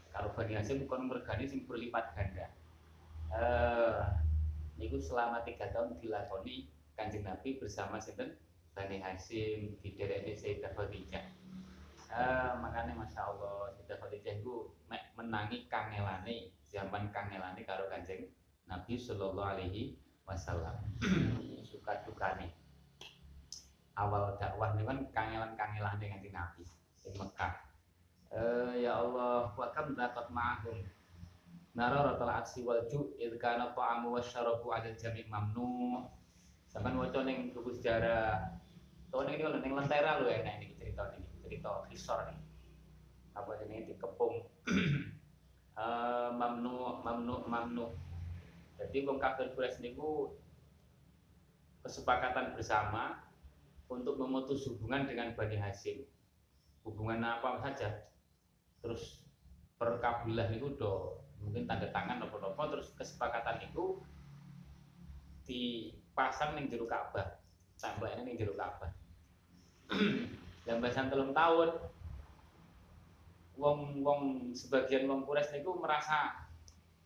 Kalau 0.09 0.33
Bani 0.33 0.57
Hasim 0.57 0.89
kon 0.89 1.05
mergani 1.05 1.45
sing 1.45 1.69
berlipat 1.69 2.17
ganda. 2.17 2.49
Eh 3.37 4.01
niku 4.81 4.97
selama 4.97 5.45
tiga 5.45 5.69
tahun 5.69 6.01
dilakoni 6.01 6.73
Kanjeng 6.97 7.21
Nabi 7.21 7.61
bersama 7.61 8.01
sinten 8.01 8.33
Bani 8.73 8.97
Hasim 8.97 9.77
di 9.77 9.93
daerah 9.93 10.25
Sayyidah 10.33 10.73
Khadijah. 10.73 11.25
Uh, 12.07 12.55
makanya 12.63 12.95
masya 12.95 13.19
Allah 13.19 13.67
Sayyidah 13.75 13.99
Khadijah 13.99 14.39
itu 14.39 14.71
menangi 15.19 15.67
kangelane 15.67 16.55
zaman 16.63 17.11
kangelane 17.11 17.67
karo 17.67 17.91
kanjeng 17.91 18.31
Nabi 18.63 18.95
Shallallahu 18.95 19.59
Alaihi 19.59 19.99
Wasallam. 20.23 20.79
Suka 21.69 22.07
dukane 22.07 22.55
awal 23.99 24.39
dakwah 24.39 24.71
ini 24.79 24.87
kan 24.87 24.99
kangelan 25.11 25.51
kangelane 25.59 26.05
kanjeng 26.07 26.31
Nabi 26.31 26.63
di 27.03 27.09
Mekah. 27.11 27.53
Uh, 28.31 28.71
ya 28.79 29.03
Allah 29.03 29.51
wa 29.51 29.67
kam 29.75 29.91
dapat 29.91 30.31
ma'ahum? 30.31 30.87
Nara 31.75 32.07
ratal 32.07 32.31
aksi 32.31 32.63
wal 32.63 32.87
ju 32.87 33.19
idkana 33.19 33.75
ta'amu 33.75 34.15
wasyarabu 34.15 34.71
ada 34.71 34.95
jami 34.95 35.27
mamnu. 35.27 36.07
Sampai 36.71 36.95
waca 36.95 37.23
ning 37.23 37.55
buku 37.55 37.71
sejarah 37.79 38.59
Tuh 39.07 39.23
ini 39.23 39.39
kalau 39.39 39.59
ning 39.63 39.71
lentera 39.71 40.19
lu 40.19 40.27
enak 40.27 40.59
ini 40.59 40.75
cerita 40.75 41.15
ini 41.15 41.26
cerita 41.47 41.87
hisor 41.87 42.27
nih 42.27 42.37
apa 43.31 43.51
jenis 43.63 43.95
dikepung 43.95 44.43
uh, 45.79 46.29
mamnu 46.39 47.01
mamnu 47.07 47.47
mamnu. 47.47 47.85
Jadi 48.77 49.07
wong 49.09 49.17
kafir 49.17 49.55
Quraisy 49.55 49.81
niku 49.81 50.37
kesepakatan 51.81 52.53
bersama 52.53 53.25
untuk 53.89 54.19
memutus 54.21 54.67
hubungan 54.69 55.07
dengan 55.07 55.33
Bani 55.33 55.57
Hasim 55.57 56.03
hubungan 56.85 57.23
apa 57.23 57.63
saja. 57.63 58.11
Terus 58.83 59.23
per 59.79 59.97
kabilah 60.03 60.51
niku 60.51 60.75
do 60.75 60.93
mungkin 61.41 61.69
tanda 61.69 61.87
tangan 61.93 62.21
apa 62.25 62.63
terus 62.73 62.91
kesepakatan 62.97 63.61
itu 63.61 64.01
dipasang 65.45 66.57
ning 66.57 66.67
jero 66.67 66.89
Ka'bah 66.89 67.39
sampai 67.77 68.19
ning 68.25 68.35
jero 68.35 68.57
Ka'bah 68.57 68.89
dan 70.67 70.83
bahasan 70.83 71.07
telung 71.07 71.31
tahun 71.31 71.79
wong 73.55 74.03
wong 74.03 74.21
sebagian 74.51 75.07
wong 75.07 75.23
kures 75.23 75.49
niku 75.55 75.79
merasa 75.79 76.45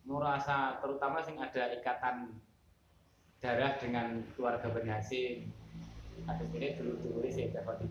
merasa 0.02 0.82
terutama 0.82 1.22
sing 1.22 1.38
ada 1.38 1.70
ikatan 1.78 2.34
darah 3.38 3.78
dengan 3.78 4.20
keluarga 4.34 4.66
Bani 4.68 4.90
Hasim 4.90 5.48
ada 6.26 6.44
ini 6.52 6.74
dulu 6.76 6.98
dulu 7.00 7.24
sih 7.30 7.54
dapat 7.54 7.86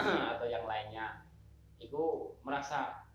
atau 0.36 0.46
yang 0.46 0.64
lainnya 0.68 1.24
itu 1.80 2.36
merasa 2.44 3.08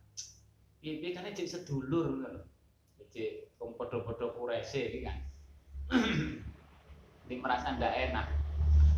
piye-piye 0.81 1.17
kan 1.17 1.29
cek 1.33 1.49
sedulur. 1.49 2.45
Cek 3.13 3.57
wong 3.61 3.73
padha-padha 3.73 4.33
kurese 4.37 5.01
kan. 5.05 5.17
Ini 7.25 7.35
merasa 7.41 7.73
ndak 7.73 7.93
enak. 8.09 8.27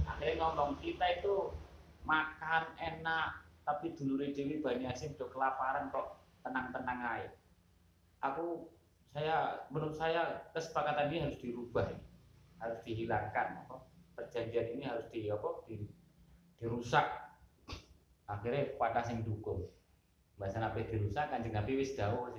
Akhirnya 0.04 0.36
ngomong 0.44 0.80
kita 0.84 1.24
itu 1.24 1.56
makan 2.08 2.64
enak, 2.80 3.44
tapi 3.68 3.92
dulure 4.00 4.32
Dewi 4.32 4.64
Bani 4.64 4.88
Hasim 4.88 5.12
udah 5.20 5.28
kelaparan 5.28 5.92
kok 5.92 6.24
tenang-tenang 6.40 7.00
aja. 7.04 7.32
Aku 8.24 8.72
saya 9.12 9.68
menurut 9.68 9.94
saya 9.94 10.48
kesepakatan 10.56 11.12
ini 11.12 11.28
harus 11.28 11.38
dirubah 11.44 11.92
harus 12.64 12.80
dihilangkan 12.88 13.68
apa? 13.68 13.84
Perjanjian 14.16 14.80
ini 14.80 14.84
harus 14.88 15.06
di 15.12 15.30
apa? 15.30 15.68
Di, 15.70 15.84
dirusak. 16.58 17.06
Akhirnya 18.26 18.74
pada 18.80 19.06
sing 19.06 19.22
dukung. 19.22 19.68
Bahasa 20.40 20.64
nabi 20.64 20.88
dirusak 20.88 21.30
kanjeng 21.30 21.54
nabi 21.54 21.78
wis 21.78 21.94
dawuh 21.94 22.34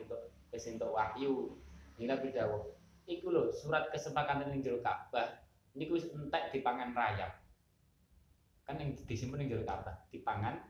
wis 0.51 0.67
entuk 0.67 0.91
wahyu. 0.91 1.55
Ini 2.01 2.11
nabi 2.11 2.35
dawuh 2.35 2.79
iku 3.09 3.33
lho 3.33 3.49
surat 3.51 3.89
kesepakatan 3.89 4.53
ning 4.53 4.61
jero 4.61 4.85
Ka'bah 4.85 5.41
niku 5.73 5.97
wis 5.97 6.07
entek 6.13 6.53
dipangan 6.53 6.93
rayap 6.93 7.41
kan 8.69 8.77
yang 8.77 8.93
disimpen 9.09 9.41
ning 9.41 9.49
jero 9.49 9.65
Ka'bah 9.65 9.97
dipangan 10.13 10.61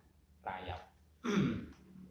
rayap. 0.46 0.86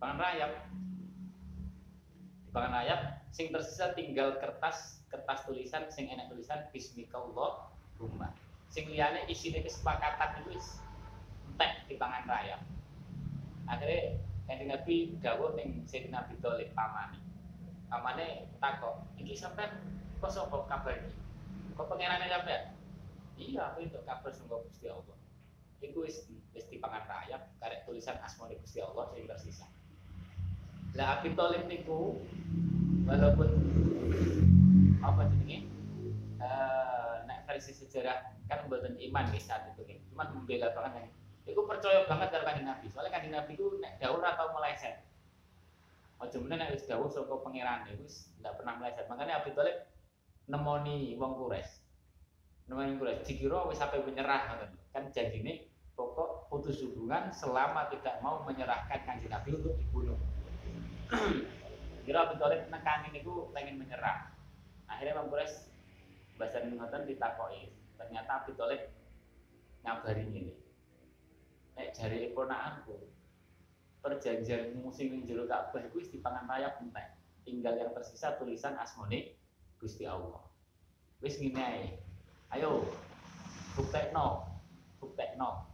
Pangan 0.04 0.20
rayap. 0.20 0.52
Dipangan 2.52 2.74
rayap 2.76 3.02
sing 3.32 3.56
tersisa 3.56 3.96
tinggal 3.96 4.36
kertas 4.44 5.00
kertas 5.08 5.48
tulisan 5.48 5.88
sing 5.88 6.12
enak 6.12 6.28
tulisan 6.28 6.68
bismillah 6.76 7.72
rumah. 7.96 8.36
Sing 8.68 8.92
liyane 8.92 9.24
isine 9.32 9.64
kesepakatan 9.64 10.44
itu 10.44 10.60
wis 10.60 10.84
entek 11.56 11.88
dipangan 11.88 12.28
rayap. 12.28 12.60
Akhirnya 13.72 14.20
kanjeng 14.44 14.68
Nabi 14.76 15.16
dawuh 15.24 15.56
ning 15.56 15.88
Sayyidina 15.88 16.28
Abi 16.28 16.36
Thalib 16.44 16.68
pamane. 16.76 17.20
Pamane 17.88 18.52
takok 18.60 19.08
iki 19.16 19.40
sampean 19.40 19.72
kok 20.20 20.36
sapa 20.36 20.68
kabar 20.68 21.00
iki? 21.00 21.16
Kok 21.80 21.88
pangerane 21.88 22.28
sampean? 22.28 22.76
Iya 23.40 23.72
aku 23.72 23.88
itu 23.88 24.00
kabar 24.04 24.32
sungguh 24.34 24.60
Gusti 24.68 24.92
Allah 24.92 25.16
iku 25.84 26.06
wis 26.06 26.26
wis 26.54 26.66
dipangan 26.70 27.06
rayap 27.06 27.54
karek 27.62 27.86
tulisan 27.86 28.18
asmaul 28.24 28.54
Gusti 28.58 28.82
Allah 28.82 29.06
sing 29.14 29.28
tersisa 29.30 29.66
lah 30.98 31.22
Abi 31.22 31.34
Thalib 31.38 31.70
niku 31.70 32.18
walaupun 33.06 33.50
apa 35.06 35.22
jenenge 35.30 35.70
eh 36.42 37.16
nek 37.30 37.46
versi 37.46 37.72
sejarah 37.74 38.34
kan 38.50 38.66
mboten 38.66 38.98
iman 38.98 39.26
nggih 39.30 39.44
saat 39.44 39.70
itu 39.72 39.86
nggih 39.86 40.00
cuman 40.10 40.28
membela 40.34 40.74
banget 40.74 41.06
yang 41.06 41.10
Iku 41.48 41.64
percaya 41.64 42.04
banget 42.04 42.28
karo 42.36 42.44
kanjeng 42.44 42.68
Nabi. 42.68 42.92
Soalnya 42.92 43.12
kanjeng 43.16 43.34
Nabi 43.34 43.56
ku 43.56 43.80
nek 43.80 44.04
dawuh 44.04 44.20
ora 44.20 44.36
tau 44.36 44.52
meleset. 44.52 45.00
Aja 46.20 46.38
meneh 46.44 46.60
nek 46.60 46.76
wis 46.76 46.84
dawuh 46.84 47.08
saka 47.08 47.40
pangeran 47.40 47.88
wis 48.04 48.28
ndak 48.44 48.60
pernah 48.60 48.76
meleset. 48.76 49.08
Makanya 49.08 49.40
Abi 49.40 49.56
Thalib 49.56 49.88
nemoni 50.52 51.16
wong 51.16 51.40
Quraisy. 51.40 51.80
Nemoni 52.68 53.00
Quraisy 53.00 53.24
dikira 53.24 53.64
wis 53.72 53.80
sampai 53.80 54.04
menyerah 54.04 54.42
ngoten. 54.52 54.72
Kan 54.98 55.14
janjine 55.14 55.70
pokok 55.93 56.50
putus 56.50 56.82
hubungan 56.82 57.30
selama 57.30 57.86
tidak 57.93 58.18
mau 58.26 58.41
menyerahkan 58.50 58.98
kanjeng 59.06 59.30
Nabi 59.30 59.54
untuk 59.54 59.78
dibunuh. 59.78 60.18
Kira 62.10 62.26
Abi 62.26 62.41
Thalib 62.41 62.66
nekani 62.74 63.14
niku 63.14 63.54
pengen 63.54 63.78
menyerah. 63.78 64.34
Akhirnya 64.89 65.22
Wong 65.22 65.30
Quraisy 65.30 65.70
bahasa 66.41 66.66
ngoten 66.66 67.06
ditakoki. 67.06 67.70
Ternyata 67.93 68.41
Abi 68.41 68.58
Thalib 68.58 68.82
ngabari 69.86 70.26
ngene 70.26 70.54
nek 71.78 71.93
jari 71.93 72.34
ponakanku 72.34 72.98
perjanjian 74.02 74.82
musim 74.82 75.14
yang 75.14 75.30
jero 75.30 75.45
Ka'bah 75.45 75.78
iku 75.86 76.02
wis 76.02 76.10
dipangan 76.10 76.50
rayap 76.50 76.82
entek. 76.82 77.22
Tinggal 77.45 77.78
yang 77.78 77.93
tersisa 77.93 78.34
tulisan 78.41 78.74
asmone 78.82 79.38
Gusti 79.78 80.10
Allah. 80.10 80.41
Wis 81.22 81.38
ngene. 81.38 82.02
Ayo 82.50 82.82
buktekno. 83.78 84.57
Buktekno. 85.00 85.66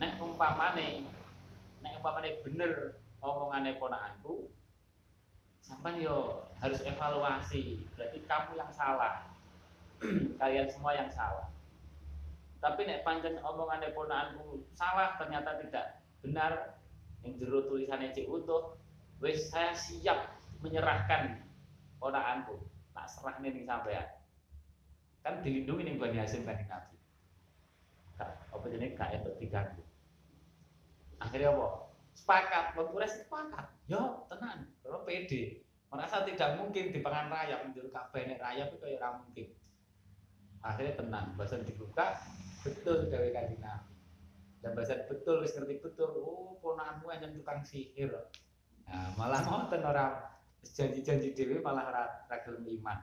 Nek 0.00 0.16
umpamane 0.20 1.04
nek 1.80 1.92
umpamane 2.00 2.40
bener 2.44 3.00
omongane 3.20 3.76
ponakanku 3.76 4.48
sampai 5.60 6.02
yo 6.02 6.48
harus 6.58 6.80
evaluasi. 6.82 7.82
Berarti 7.94 8.18
kamu 8.24 8.52
yang 8.56 8.72
salah. 8.72 9.28
Kalian 10.40 10.68
semua 10.72 10.96
yang 10.96 11.12
salah 11.12 11.50
tapi 12.60 12.84
nek 12.84 13.02
pancen 13.02 13.40
omongan 13.40 13.88
ponakanku 13.96 14.60
salah 14.76 15.16
ternyata 15.16 15.56
tidak 15.64 16.04
benar 16.20 16.76
yang 17.24 17.32
jero 17.40 17.64
tulisannya 17.64 18.12
cek 18.12 18.28
utuh 18.28 18.76
wis 19.24 19.48
saya 19.48 19.72
siap 19.72 20.36
menyerahkan 20.60 21.40
ponakanku 21.96 22.60
tak 22.92 23.08
serah 23.08 23.40
nih 23.40 23.64
sampean 23.64 24.06
kan 25.24 25.40
dilindungi 25.40 25.88
nih 25.88 25.96
Bani 25.96 26.16
Hasim 26.20 26.44
kan 26.44 26.60
Nabi 26.68 26.99
apa 28.26 28.64
jenis 28.68 28.96
gak 28.96 29.16
itu 29.16 29.30
diganggu. 29.40 29.82
Akhirnya 31.20 31.52
apa? 31.52 31.68
Sepakat. 32.16 32.64
Quraisy 32.76 33.26
sepakat. 33.26 33.66
Yo 33.86 34.26
tenang 34.32 34.68
kalau 34.84 35.04
pede. 35.04 35.64
Merasa 35.90 36.22
tidak 36.22 36.54
mungkin 36.54 36.94
dipangan 36.94 37.28
rayap 37.34 37.66
menjadi 37.66 37.90
kabeh 37.90 38.22
nek 38.30 38.38
rayap 38.38 38.70
itu 38.70 38.78
kayak 38.78 38.98
ora 39.02 39.08
mungkin. 39.18 39.46
Akhirnya 40.62 40.94
tenang 40.94 41.26
bahasa 41.34 41.58
dibuka 41.64 42.20
betul 42.60 43.08
gawe 43.08 43.28
kanjeng 43.32 43.64
dan 44.60 44.76
bahasa 44.76 45.08
betul 45.08 45.40
wis 45.40 45.56
ngerti 45.56 45.80
betul 45.80 46.12
oh 46.20 46.60
ponakanmu 46.60 47.08
hanya 47.08 47.32
tukang 47.32 47.64
sihir. 47.64 48.12
Nah, 48.84 49.08
malah 49.16 49.40
ngoten 49.40 49.80
orang 49.80 50.20
janji-janji 50.60 51.32
dewi 51.32 51.64
malah 51.64 51.88
ora 51.88 52.04
ra 52.28 52.36
gelem 52.44 52.68
iman. 52.80 52.98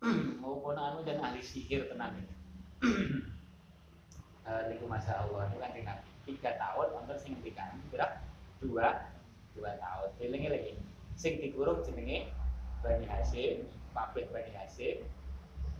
Mau 0.42 0.62
ponakanmu 0.62 1.02
dan 1.02 1.18
ahli 1.20 1.42
sihir 1.42 1.90
tenan 1.90 2.14
uh, 4.50 4.62
niku 4.66 4.84
masya 4.90 5.22
Allah 5.22 5.46
itu 5.46 5.58
kan 5.62 5.70
Nabi 5.70 6.10
tiga 6.26 6.50
tahun 6.58 6.88
untuk 6.98 7.16
sing 7.22 7.38
ngendikan 7.38 7.78
berapa 7.94 8.18
dua 8.58 9.08
dua 9.54 9.70
tahun. 9.78 10.10
Eling 10.18 10.50
lagi 10.50 10.72
sing 11.14 11.38
dikurung 11.38 11.86
jenenge 11.86 12.34
Bani 12.82 13.06
Hasim 13.06 13.70
pabrik 13.94 14.26
Bani 14.34 14.50
Hasim 14.58 15.06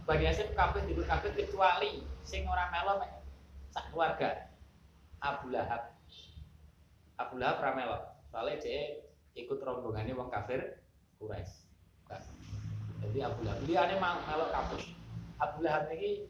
Bani 0.06 0.24
Hasim 0.26 0.48
kabeh 0.54 0.86
dikur 0.86 1.04
kabeh 1.04 1.34
kecuali 1.34 2.06
sing 2.22 2.46
ora 2.46 2.70
melo 2.70 3.02
sak 3.74 3.90
keluarga. 3.90 4.46
Abu 5.20 5.52
Lahab. 5.52 5.92
Abu 7.20 7.36
Lahab 7.36 7.60
ramelo 7.60 7.98
soalnya 8.32 8.56
dia 8.64 9.04
ikut 9.36 9.60
rombongannya 9.60 10.16
wong 10.16 10.32
kafir 10.32 10.80
Quraisy. 11.20 11.68
Jadi 13.04 13.18
Abu 13.20 13.44
Lahab. 13.44 13.60
Dia 13.68 13.84
mang 14.00 14.24
melo 14.24 14.48
kafir 14.48 14.96
Abu 15.36 15.60
Lahab 15.60 15.92
ini 15.92 16.24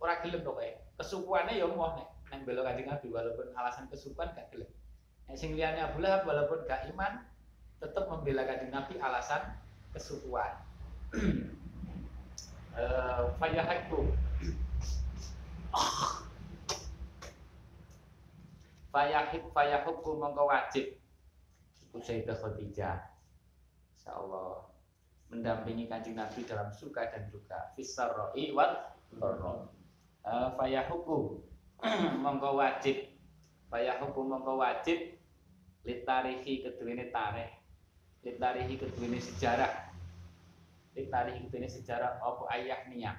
ora 0.00 0.16
gelem 0.24 0.40
pokoknya 0.40 0.89
kesukuannya 1.00 1.56
ya 1.56 1.66
mau 1.66 1.96
nek. 1.96 2.08
Neng 2.30 2.46
belok 2.46 2.62
kanjeng 2.68 2.86
Nabi 2.86 3.08
walaupun 3.08 3.48
alasan 3.56 3.88
kesukuan 3.88 4.36
gak 4.36 4.52
gelem. 4.52 4.68
Nek 5.26 5.36
sing 5.40 5.56
liyane 5.56 5.80
Abu 5.80 6.04
walaupun 6.04 6.68
gak 6.68 6.84
iman 6.92 7.24
tetap 7.80 8.04
membela 8.06 8.44
kanjeng 8.44 8.70
Nabi 8.70 9.00
alasan 9.00 9.56
kesukuan. 9.96 10.52
Eh 12.70 13.26
fayahakum 13.42 14.14
Fayahid 18.90 19.42
fayahukum 19.54 20.22
mongko 20.22 20.50
wajib. 20.50 20.98
Iku 21.82 21.98
Sayyidah 21.98 22.38
Khadijah. 22.38 22.98
Insyaallah 23.98 24.70
mendampingi 25.30 25.86
kancing 25.86 26.18
Nabi 26.18 26.42
dalam 26.42 26.74
suka 26.74 27.06
dan 27.06 27.30
duka 27.30 27.70
Fisarro'i 27.78 28.50
wal 28.50 28.90
dharra 29.14 29.70
uh, 30.24 30.52
Fayahukum 30.56 31.40
mongko 32.24 32.60
wajib. 32.60 33.08
Fayahukum 33.72 34.24
mongko 34.30 34.60
wajib. 34.60 35.16
Litarihi 35.80 36.60
keduwene 36.60 37.08
tareh 37.08 37.48
Litarihi 38.20 38.76
keduwene 38.76 39.16
sejarah. 39.16 39.88
Litarihi 40.92 41.48
keduwene 41.48 41.72
sejarah 41.72 42.20
Apa 42.20 42.44
ayah 42.60 42.84
niat. 42.92 43.16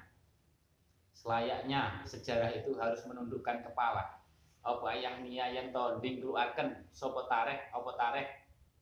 Selayaknya 1.14 2.06
sejarah 2.06 2.50
itu 2.54 2.74
harus 2.78 3.02
menundukkan 3.06 3.66
kepala. 3.66 4.22
Apa 4.62 4.94
yang 4.94 5.26
nia 5.26 5.50
yang 5.50 5.74
to 5.74 5.98
dingluaken? 5.98 6.86
Sapa 6.94 7.26
tareh 7.26 7.66
apa 7.74 7.90
tareh 7.98 8.26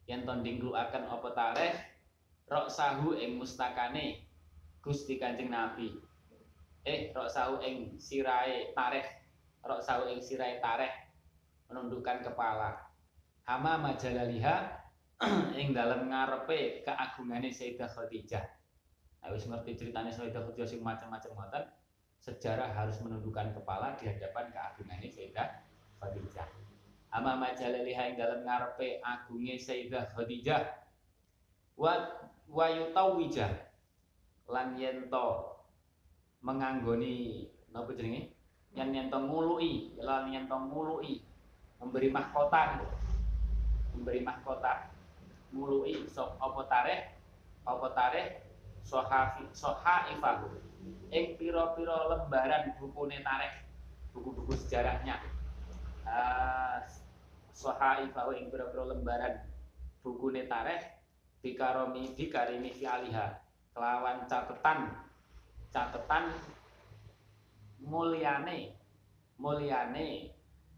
yang 0.05 0.29
to 0.29 0.35
dingluaken 0.45 1.09
apa 1.09 1.29
tareh 1.33 1.73
rok 2.51 2.67
sahu 2.67 3.15
ing 3.15 3.39
mustakane 3.39 4.27
Gusti 4.83 5.23
Kanjeng 5.23 5.55
Nabi 5.55 5.95
eh 6.85 7.13
rok 7.13 7.29
sahu 7.29 7.61
ing 7.61 8.01
sirahe 8.01 8.73
tareh 8.73 9.05
rok 9.61 9.85
sahu 9.85 10.09
ing 10.09 10.21
sirahe 10.25 10.63
tareh 10.65 10.91
menundukkan 11.71 12.27
kepala. 12.27 12.77
Ama 13.47 13.79
majalaliha 13.79 14.81
ing 15.61 15.77
dalam 15.77 16.09
ngarepe 16.09 16.83
keagungane 16.83 17.53
Sayyidah 17.53 17.91
Khadijah. 17.93 18.45
Nah, 19.21 19.31
ngerti 19.37 19.71
ceritanya 19.77 20.09
Sayyidah 20.09 20.43
Khadijah 20.49 20.67
sing 20.67 20.81
macam-macam 20.81 21.31
ngoten? 21.37 21.65
Sejarah 22.21 22.73
harus 22.77 23.01
menundukkan 23.01 23.57
kepala 23.57 23.97
di 24.01 24.09
hadapan 24.09 24.49
keagungannya 24.53 25.09
Sayyidah 25.13 25.49
Khadijah. 26.01 26.49
Ama 27.11 27.37
majalaliha 27.37 28.03
yang 28.13 28.17
dalam 28.17 28.41
ngarepe 28.47 29.03
agungnya 29.05 29.61
Sayyidah 29.61 30.09
Khadijah? 30.15 30.63
Wa 31.77 31.95
wa 32.51 32.67
yutawwija 32.67 33.47
lan 34.51 34.75
yento 34.75 35.60
menganggoni 36.41 37.45
napa 37.73 37.93
jenenge? 37.93 38.33
Yen 38.73 38.95
yento 38.95 39.19
ngului 39.19 39.99
lan 40.01 40.31
yento 40.33 40.57
ngului. 40.57 41.21
Memberi 41.81 42.09
mahkota. 42.13 42.81
Memberi 43.93 44.21
mahkota. 44.25 44.89
Ngului 45.51 46.07
so 46.07 46.39
apa 46.39 46.63
tareh 46.71 47.01
apa 47.67 47.87
tareh 47.93 48.27
sohafi 48.87 49.45
sohaifahu 49.53 50.49
ing 51.13 51.37
pira-pira 51.37 52.09
lembaran 52.09 52.73
bukune 52.81 53.21
tareh 53.21 53.67
buku-buku 54.15 54.55
sejarahnya. 54.57 55.21
Uh, 56.07 56.81
sohaifahu 57.53 58.33
ing 58.39 58.49
pira-pira 58.49 58.87
lembaran 58.89 59.45
bukune 60.01 60.47
tareh 60.47 60.81
dikaromi 61.43 62.15
dikarimi 62.15 62.71
fi 62.73 62.87
aliha. 62.87 63.43
Kelawan 63.75 64.27
catatan 64.27 65.10
catatan 65.71 66.35
mulyane 67.81 68.75
mulyane 69.41 70.35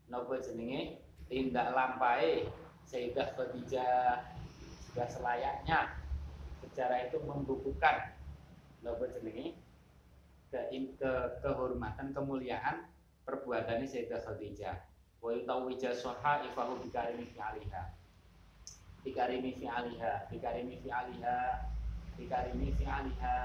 napa 0.07 0.39
jenenge? 0.39 1.03
Tindak 1.27 1.73
lampahe 1.73 2.45
Sayyidah 2.85 3.33
Khadijah. 3.33 4.21
Sudah 4.85 5.09
selayaknya 5.09 5.97
sejarah 6.61 7.09
itu 7.09 7.19
membukukan. 7.25 8.13
Napa 8.85 9.05
jenenge? 9.17 9.57
Ke, 10.53 10.69
ke 11.01 11.13
kehormatan 11.41 12.13
kemuliaan 12.13 12.85
perbuatannya 13.25 13.89
Sayyidah 13.89 14.21
Khadijah. 14.21 14.77
Wa 15.25 15.33
yutawwija 15.33 15.97
soha 15.97 16.45
ifahu 16.45 16.83
bikarimi 16.85 17.31
fi 17.33 17.39
aliha 17.41 17.83
bikarimi 19.03 19.55
fi 19.55 19.67
aliha 19.67 20.27
bikarimi 20.31 20.79
fi 20.83 20.91
aliha 20.91 21.39
bikarimi 22.19 22.75
fi 22.75 22.85
aliha 22.87 23.39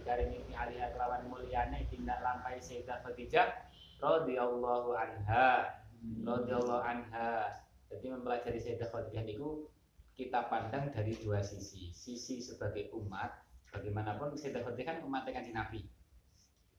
bikarimi 0.00 0.40
fi 0.48 0.52
aliha 0.56 0.96
kelawan 0.96 1.28
mulyane 1.28 1.84
tindak 1.92 2.24
lampai 2.24 2.56
Sayyidah 2.56 3.04
Khadijah 3.04 3.52
radhiyallahu 4.00 4.96
anha 4.96 5.76
radhiyallahu 6.24 6.80
anha. 6.80 7.60
Jadi 7.92 8.08
mempelajari 8.08 8.56
Sayyidah 8.56 8.88
Khadijah 8.88 9.28
itu 9.28 9.68
kita 10.16 10.48
pandang 10.48 10.88
dari 10.88 11.12
dua 11.20 11.44
sisi. 11.44 11.92
Sisi 11.92 12.40
sebagai 12.40 12.88
umat 12.96 13.44
bagaimanapun 13.76 14.32
Sayyidah 14.40 14.64
Khadijah 14.64 14.86
kan 14.88 14.98
umat 15.04 15.28
kanjeng 15.28 15.52
Nabi. 15.52 15.84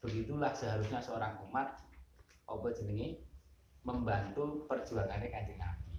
Begitulah 0.02 0.58
seharusnya 0.58 0.98
seorang 0.98 1.38
umat 1.46 1.78
apa 2.50 2.68
jenenge 2.74 3.22
membantu 3.86 4.66
perjuangannya 4.66 5.30
kanjeng 5.30 5.62
Nabi. 5.62 5.94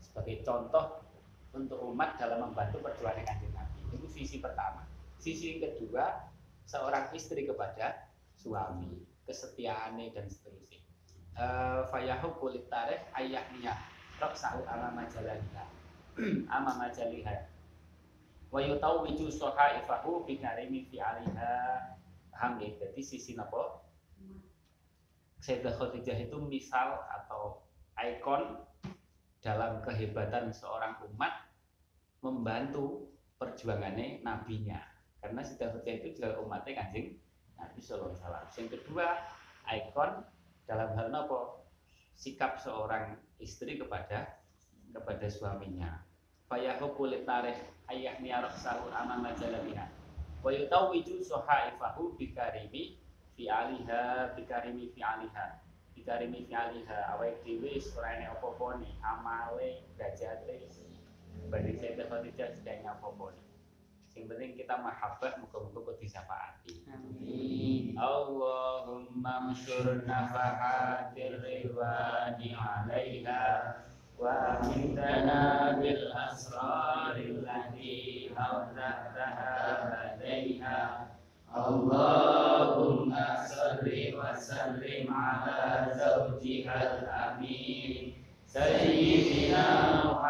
Sebagai 0.00 0.40
contoh 0.40 1.04
untuk 1.52 1.84
umat 1.84 2.16
dalam 2.16 2.48
membantu 2.48 2.80
perjuangan 2.80 3.28
kanjeng 3.28 3.52
Nabi. 3.52 3.84
Itu 3.92 4.08
sisi 4.08 4.40
pertama. 4.40 4.88
Sisi 5.20 5.60
kedua 5.60 6.29
seorang 6.70 7.10
istri 7.10 7.50
kepada 7.50 8.06
suami 8.38 9.02
kesetiaannya 9.26 10.14
dan 10.14 10.30
seterusnya. 10.30 10.78
Uh, 11.34 11.82
fayahu 11.90 12.30
kulit 12.38 12.70
tarikh 12.70 13.02
ayahnya 13.18 13.74
rok 14.22 14.34
sahut 14.38 14.66
ama 14.70 14.94
majalahnya 14.94 15.66
ama 16.54 16.78
majaliha. 16.78 17.50
Wa 18.54 18.62
yutau 18.62 19.02
wiju 19.02 19.30
soha 19.30 19.82
ifahu 19.82 20.22
bikarimi 20.26 20.86
fi 20.90 21.02
aliha 21.02 21.54
paham 22.30 22.62
ya? 22.62 22.70
Jadi 22.78 23.02
sisi 23.02 23.34
napa? 23.34 23.82
Sayyidah 25.40 25.74
Khadijah 25.74 26.18
itu 26.20 26.36
misal 26.38 27.00
atau 27.08 27.64
ikon 27.96 28.60
dalam 29.40 29.80
kehebatan 29.80 30.52
seorang 30.52 31.00
umat 31.08 31.48
membantu 32.20 33.08
perjuangannya 33.40 34.20
nabinya 34.20 34.89
karena 35.20 35.40
Sayyidah 35.44 35.68
Khadijah 35.76 35.94
itu 36.00 36.08
juga 36.16 36.28
umatnya 36.40 36.72
kanjeng 36.80 37.20
Nabi 37.60 37.80
Sallallahu 37.80 38.16
Alaihi 38.16 38.24
Wasallam. 38.24 38.46
Yang 38.56 38.68
kedua, 38.80 39.06
ikon 39.68 40.12
dalam 40.64 40.90
hal 40.96 41.08
apa? 41.12 41.40
Sikap 42.16 42.60
seorang 42.60 43.16
istri 43.40 43.80
kepada 43.80 44.40
kepada 44.92 45.26
suaminya. 45.28 46.04
Fayahu 46.50 46.98
kulit 46.98 47.24
tarikh 47.28 47.56
ayahnya 47.88 48.48
sahur 48.50 48.90
aman 48.90 49.22
majalamiha. 49.22 49.86
Wa 50.40 50.50
yutawwiju 50.50 51.22
sohaifahu 51.22 52.16
bikarimi 52.16 52.98
fi 53.36 53.44
aliha 53.46 54.34
bikarimi 54.34 54.90
fi 54.96 55.00
aliha. 55.04 55.46
Bikarimi 55.94 56.48
fi 56.48 56.52
aliha 56.56 57.16
dhewe 57.44 57.76
surane 57.76 58.24
apa-apa 58.24 58.80
nih 58.80 58.92
amale 59.04 59.84
derajate 59.94 60.64
bagi 61.50 61.74
saya 61.76 62.06
Khadijah 62.06 62.48
sedangnya 62.56 62.94
apa-apa 62.98 63.34
nih. 63.34 63.49
Yang 64.20 64.36
penting 64.36 64.52
kita 64.52 64.76
mahabbah 64.84 65.32
muka-muka 65.40 65.80
kok 65.80 65.96
disapaati. 65.96 66.84
Amin. 66.92 67.96
Allahumma 67.96 69.48
msyur 69.48 70.04
nafahatir 70.04 71.40
ridwani 71.40 72.52
alaiha 72.52 73.80
wa 74.20 74.60
amintana 74.60 75.72
bil 75.80 76.12
asraril 76.12 77.40
lati 77.48 78.28
awdataha 78.36 79.88
ladaiha 79.88 81.08
Allahumma 81.48 83.40
salli 83.48 84.12
wa 84.12 84.36
sallim 84.36 85.08
ala 85.08 85.88
zawjihal 85.96 87.08
amin 87.08 88.20
Sayyidina 88.44 89.64
Muhammadin 90.04 90.29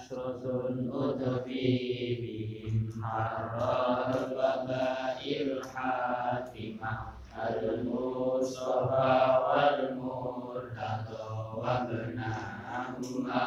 أشرس 0.00 0.44
الأطفي 0.44 1.68
بهم 2.20 2.76
حرى 3.04 4.14
الوباء 4.14 5.20
الحاتمة 5.42 6.92
المصطفى 7.60 9.12
والمرتضى 9.48 11.28
وابناهما 11.56 13.44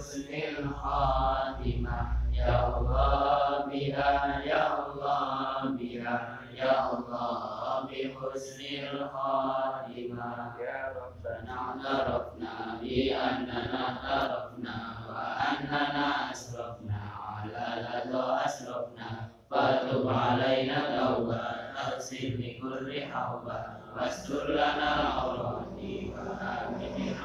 husnil 0.00 0.64
khatimah. 0.72 2.24
Ya 2.32 2.72
Allah 2.72 3.68
biha 3.68 4.40
ya 4.48 4.80
Allah 4.80 5.76
biha 5.76 6.16
ya 6.56 6.72
Allah 6.88 7.84
bi 7.84 8.08
husnil 8.16 8.96
khatimah. 9.12 10.56
Ya 10.56 10.96
Rabbana 10.96 11.76
tarafna 11.84 12.80
bi 12.80 13.12
annana 13.12 14.00
tarafna 14.00 14.76
wa 15.04 15.20
annana 15.36 16.32
asrafna. 16.32 17.00
Ala 17.44 17.84
ladu 17.84 18.24
asrafna. 18.40 19.36
Fatub 19.52 20.08
alaina 20.08 20.96
tauba 20.96 21.76
Tafsir 21.76 22.40
li 22.40 22.56
kulli 22.56 23.04
hawba. 23.04 23.84
Wastur 23.92 24.48
lana 24.56 25.20
awrati 25.28 26.14
Wa 26.14 26.40
amin 26.72 27.20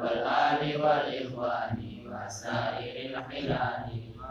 والآل 0.00 0.60
والإخوان 0.82 1.78
وسائر 2.06 2.94
الحلال 3.10 3.84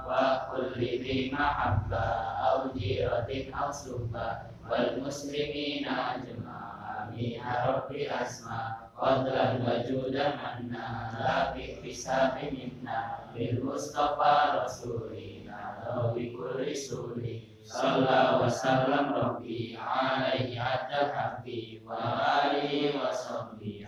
وكل 0.07 0.79
ذي 0.81 1.31
محبة 1.33 2.05
أو 2.49 2.71
جيرة 2.77 3.29
أو 3.63 3.71
سبة 3.71 4.37
والمسلمين 4.69 5.87
أجمعين 5.87 7.41
يا 7.41 7.65
ربي 7.67 8.11
أسمع 8.11 8.75
فضلا 8.97 9.53
وجودا 9.53 10.27
منا 10.35 10.87
لا 11.19 11.53
بحساب 11.53 12.33
منا 12.53 12.99
بالمصطفى 13.35 14.35
رسولنا 14.63 15.59
لو 15.95 16.13
بكل 16.15 16.75
سور 16.75 17.15
صلى 17.63 18.39
وسلم 18.43 19.13
ربي 19.13 19.77
عليه 19.81 20.61
عد 20.61 20.91
حبي 21.11 21.81
وآله 21.85 22.71
وصحبه 23.01 23.87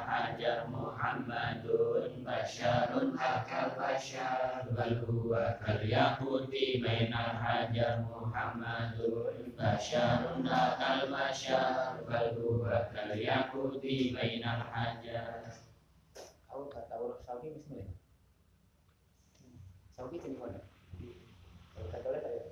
basharun 2.51 3.15
akal 3.15 3.79
bashar 3.79 4.67
bal 4.75 4.91
huwa 5.07 5.55
kal 5.63 5.79
yahuti 5.87 6.83
bainal 6.83 7.39
hajar 7.39 8.03
muhammadun 8.03 9.55
basharun 9.55 10.43
akal 10.43 11.07
bashar 11.07 12.03
bal 12.03 12.35
huwa 12.35 12.91
kal 12.91 13.15
yahuti 13.15 14.11
bainal 14.11 14.67
hajar 14.67 15.47
Aku 16.51 16.67
kata 16.67 16.99
urus 16.99 17.23
saudi 17.23 17.55
bismillah 17.55 17.95
Saudi 19.95 20.19
jadi 20.19 20.35
mana? 20.35 20.59
Kata 21.79 22.05
oleh 22.11 22.19
saya 22.19 22.43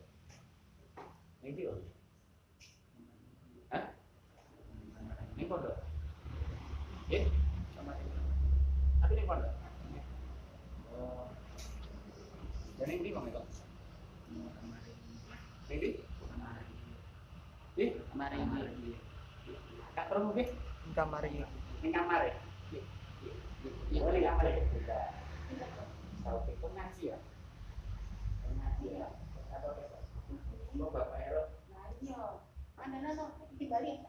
Ini 1.43 1.49
dia 1.59 1.75
Hah? 3.75 3.83
Ini 5.35 5.43
kodok 5.43 5.75
Eh? 7.11 7.38
Dan 12.89 13.05
ini 13.05 13.13
bang 13.13 13.25
itu. 13.29 13.41
Ini? 15.69 15.89
Eh? 17.77 17.89
Mari 18.17 18.41
Kak 19.93 20.09
perlu 20.09 20.33
mungkin? 20.33 20.49
kamar 20.97 21.21
ini 21.29 21.45
Ini 21.85 21.89
kamar 21.93 22.25
ya? 22.25 22.33
Ya, 23.93 24.01
boleh 24.01 24.21
kamar 24.25 24.45
ya? 24.49 24.57
Ngaji 26.65 27.03
ya? 27.13 27.17
Ngaji 28.57 28.85
ya? 28.89 29.07
Atau 29.53 29.69
besok? 29.77 30.01
Mau 30.73 30.89
Bapak 30.89 31.29
Ero 31.29 31.45
Nah, 31.69 31.93
iya. 32.01 32.41
Mana 32.73 32.97
nana 33.05 33.25
di 33.53 33.69
Bali, 33.69 34.01